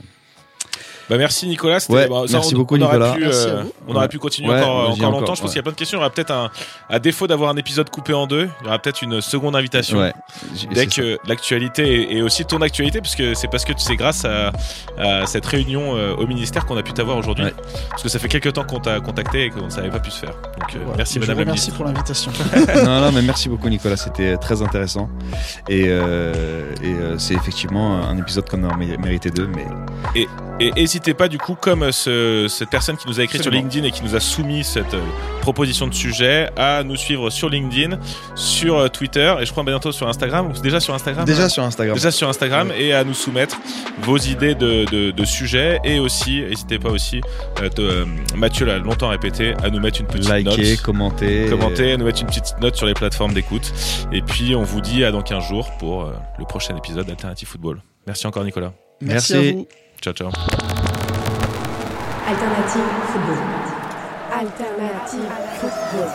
[1.13, 1.77] bah merci Nicolas.
[1.89, 3.09] Ouais, bah, ça, merci on, beaucoup on Nicolas.
[3.11, 5.17] Aurait pu, euh, on aurait pu continuer ouais, encore, encore longtemps.
[5.17, 5.99] Encore, je pense qu'il y a plein de questions.
[5.99, 6.49] Il y aura peut-être un,
[6.89, 9.99] à défaut d'avoir un épisode coupé en deux, il y aura peut-être une seconde invitation.
[9.99, 10.11] Ouais,
[10.71, 14.51] dès que l'actualité et aussi ton actualité, parce que c'est parce que c'est grâce à,
[14.97, 17.45] à, cette réunion euh, au ministère qu'on a pu t'avoir aujourd'hui.
[17.45, 17.53] Ouais.
[17.91, 20.09] Parce que ça fait quelques temps qu'on t'a contacté et qu'on ne savait pas pu
[20.09, 20.33] se faire.
[20.59, 22.31] Donc euh, ouais, merci Madame la Merci pour l'invitation.
[22.85, 23.97] non, non, mais merci beaucoup Nicolas.
[23.97, 25.09] C'était très intéressant
[25.69, 29.47] et, euh, et c'est effectivement un épisode qu'on a mérité deux.
[29.47, 29.67] Mais
[30.15, 30.27] et
[30.59, 33.85] et n'hésitez pas du coup, comme ce, cette personne qui nous a écrit sur LinkedIn
[33.85, 35.01] et qui nous a soumis cette euh,
[35.41, 37.99] proposition de sujet, à nous suivre sur LinkedIn,
[38.35, 40.49] sur euh, Twitter et je crois bientôt sur Instagram.
[40.49, 41.95] Ou déjà sur Instagram Déjà hein sur Instagram.
[41.95, 42.81] Déjà sur Instagram ouais.
[42.81, 43.57] et à nous soumettre
[44.01, 47.19] vos idées de, de, de sujets et aussi, n'hésitez pas aussi,
[47.61, 48.05] euh, de, euh,
[48.37, 50.57] Mathieu l'a longtemps répété, à nous mettre une petite Liker, note.
[50.57, 51.45] Liker, commenter.
[51.49, 53.73] Commenter, à nous mettre une petite note sur les plateformes d'écoute.
[54.13, 57.49] Et puis on vous dit à dans 15 jours pour euh, le prochain épisode d'Alternative
[57.49, 57.81] Football.
[58.07, 58.73] Merci encore Nicolas.
[59.01, 59.49] Merci, Merci.
[59.49, 59.67] à vous.
[60.01, 60.82] Ciao, ciao.
[62.25, 63.37] Alternative football.
[64.31, 66.07] Alternative football.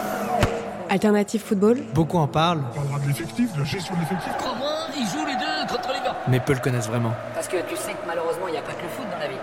[0.91, 1.77] Alternative football.
[1.95, 2.63] Beaucoup en parlent.
[2.71, 4.33] On parlera de l'effectif, de la gestion de l'effectif.
[4.39, 7.13] Comment ils jouent les deux contre les gars Mais peu le connaissent vraiment.
[7.35, 9.29] Parce que tu sais que malheureusement, il n'y a pas que le foot dans la
[9.29, 9.37] vie.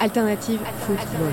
[0.00, 1.32] Alternative football.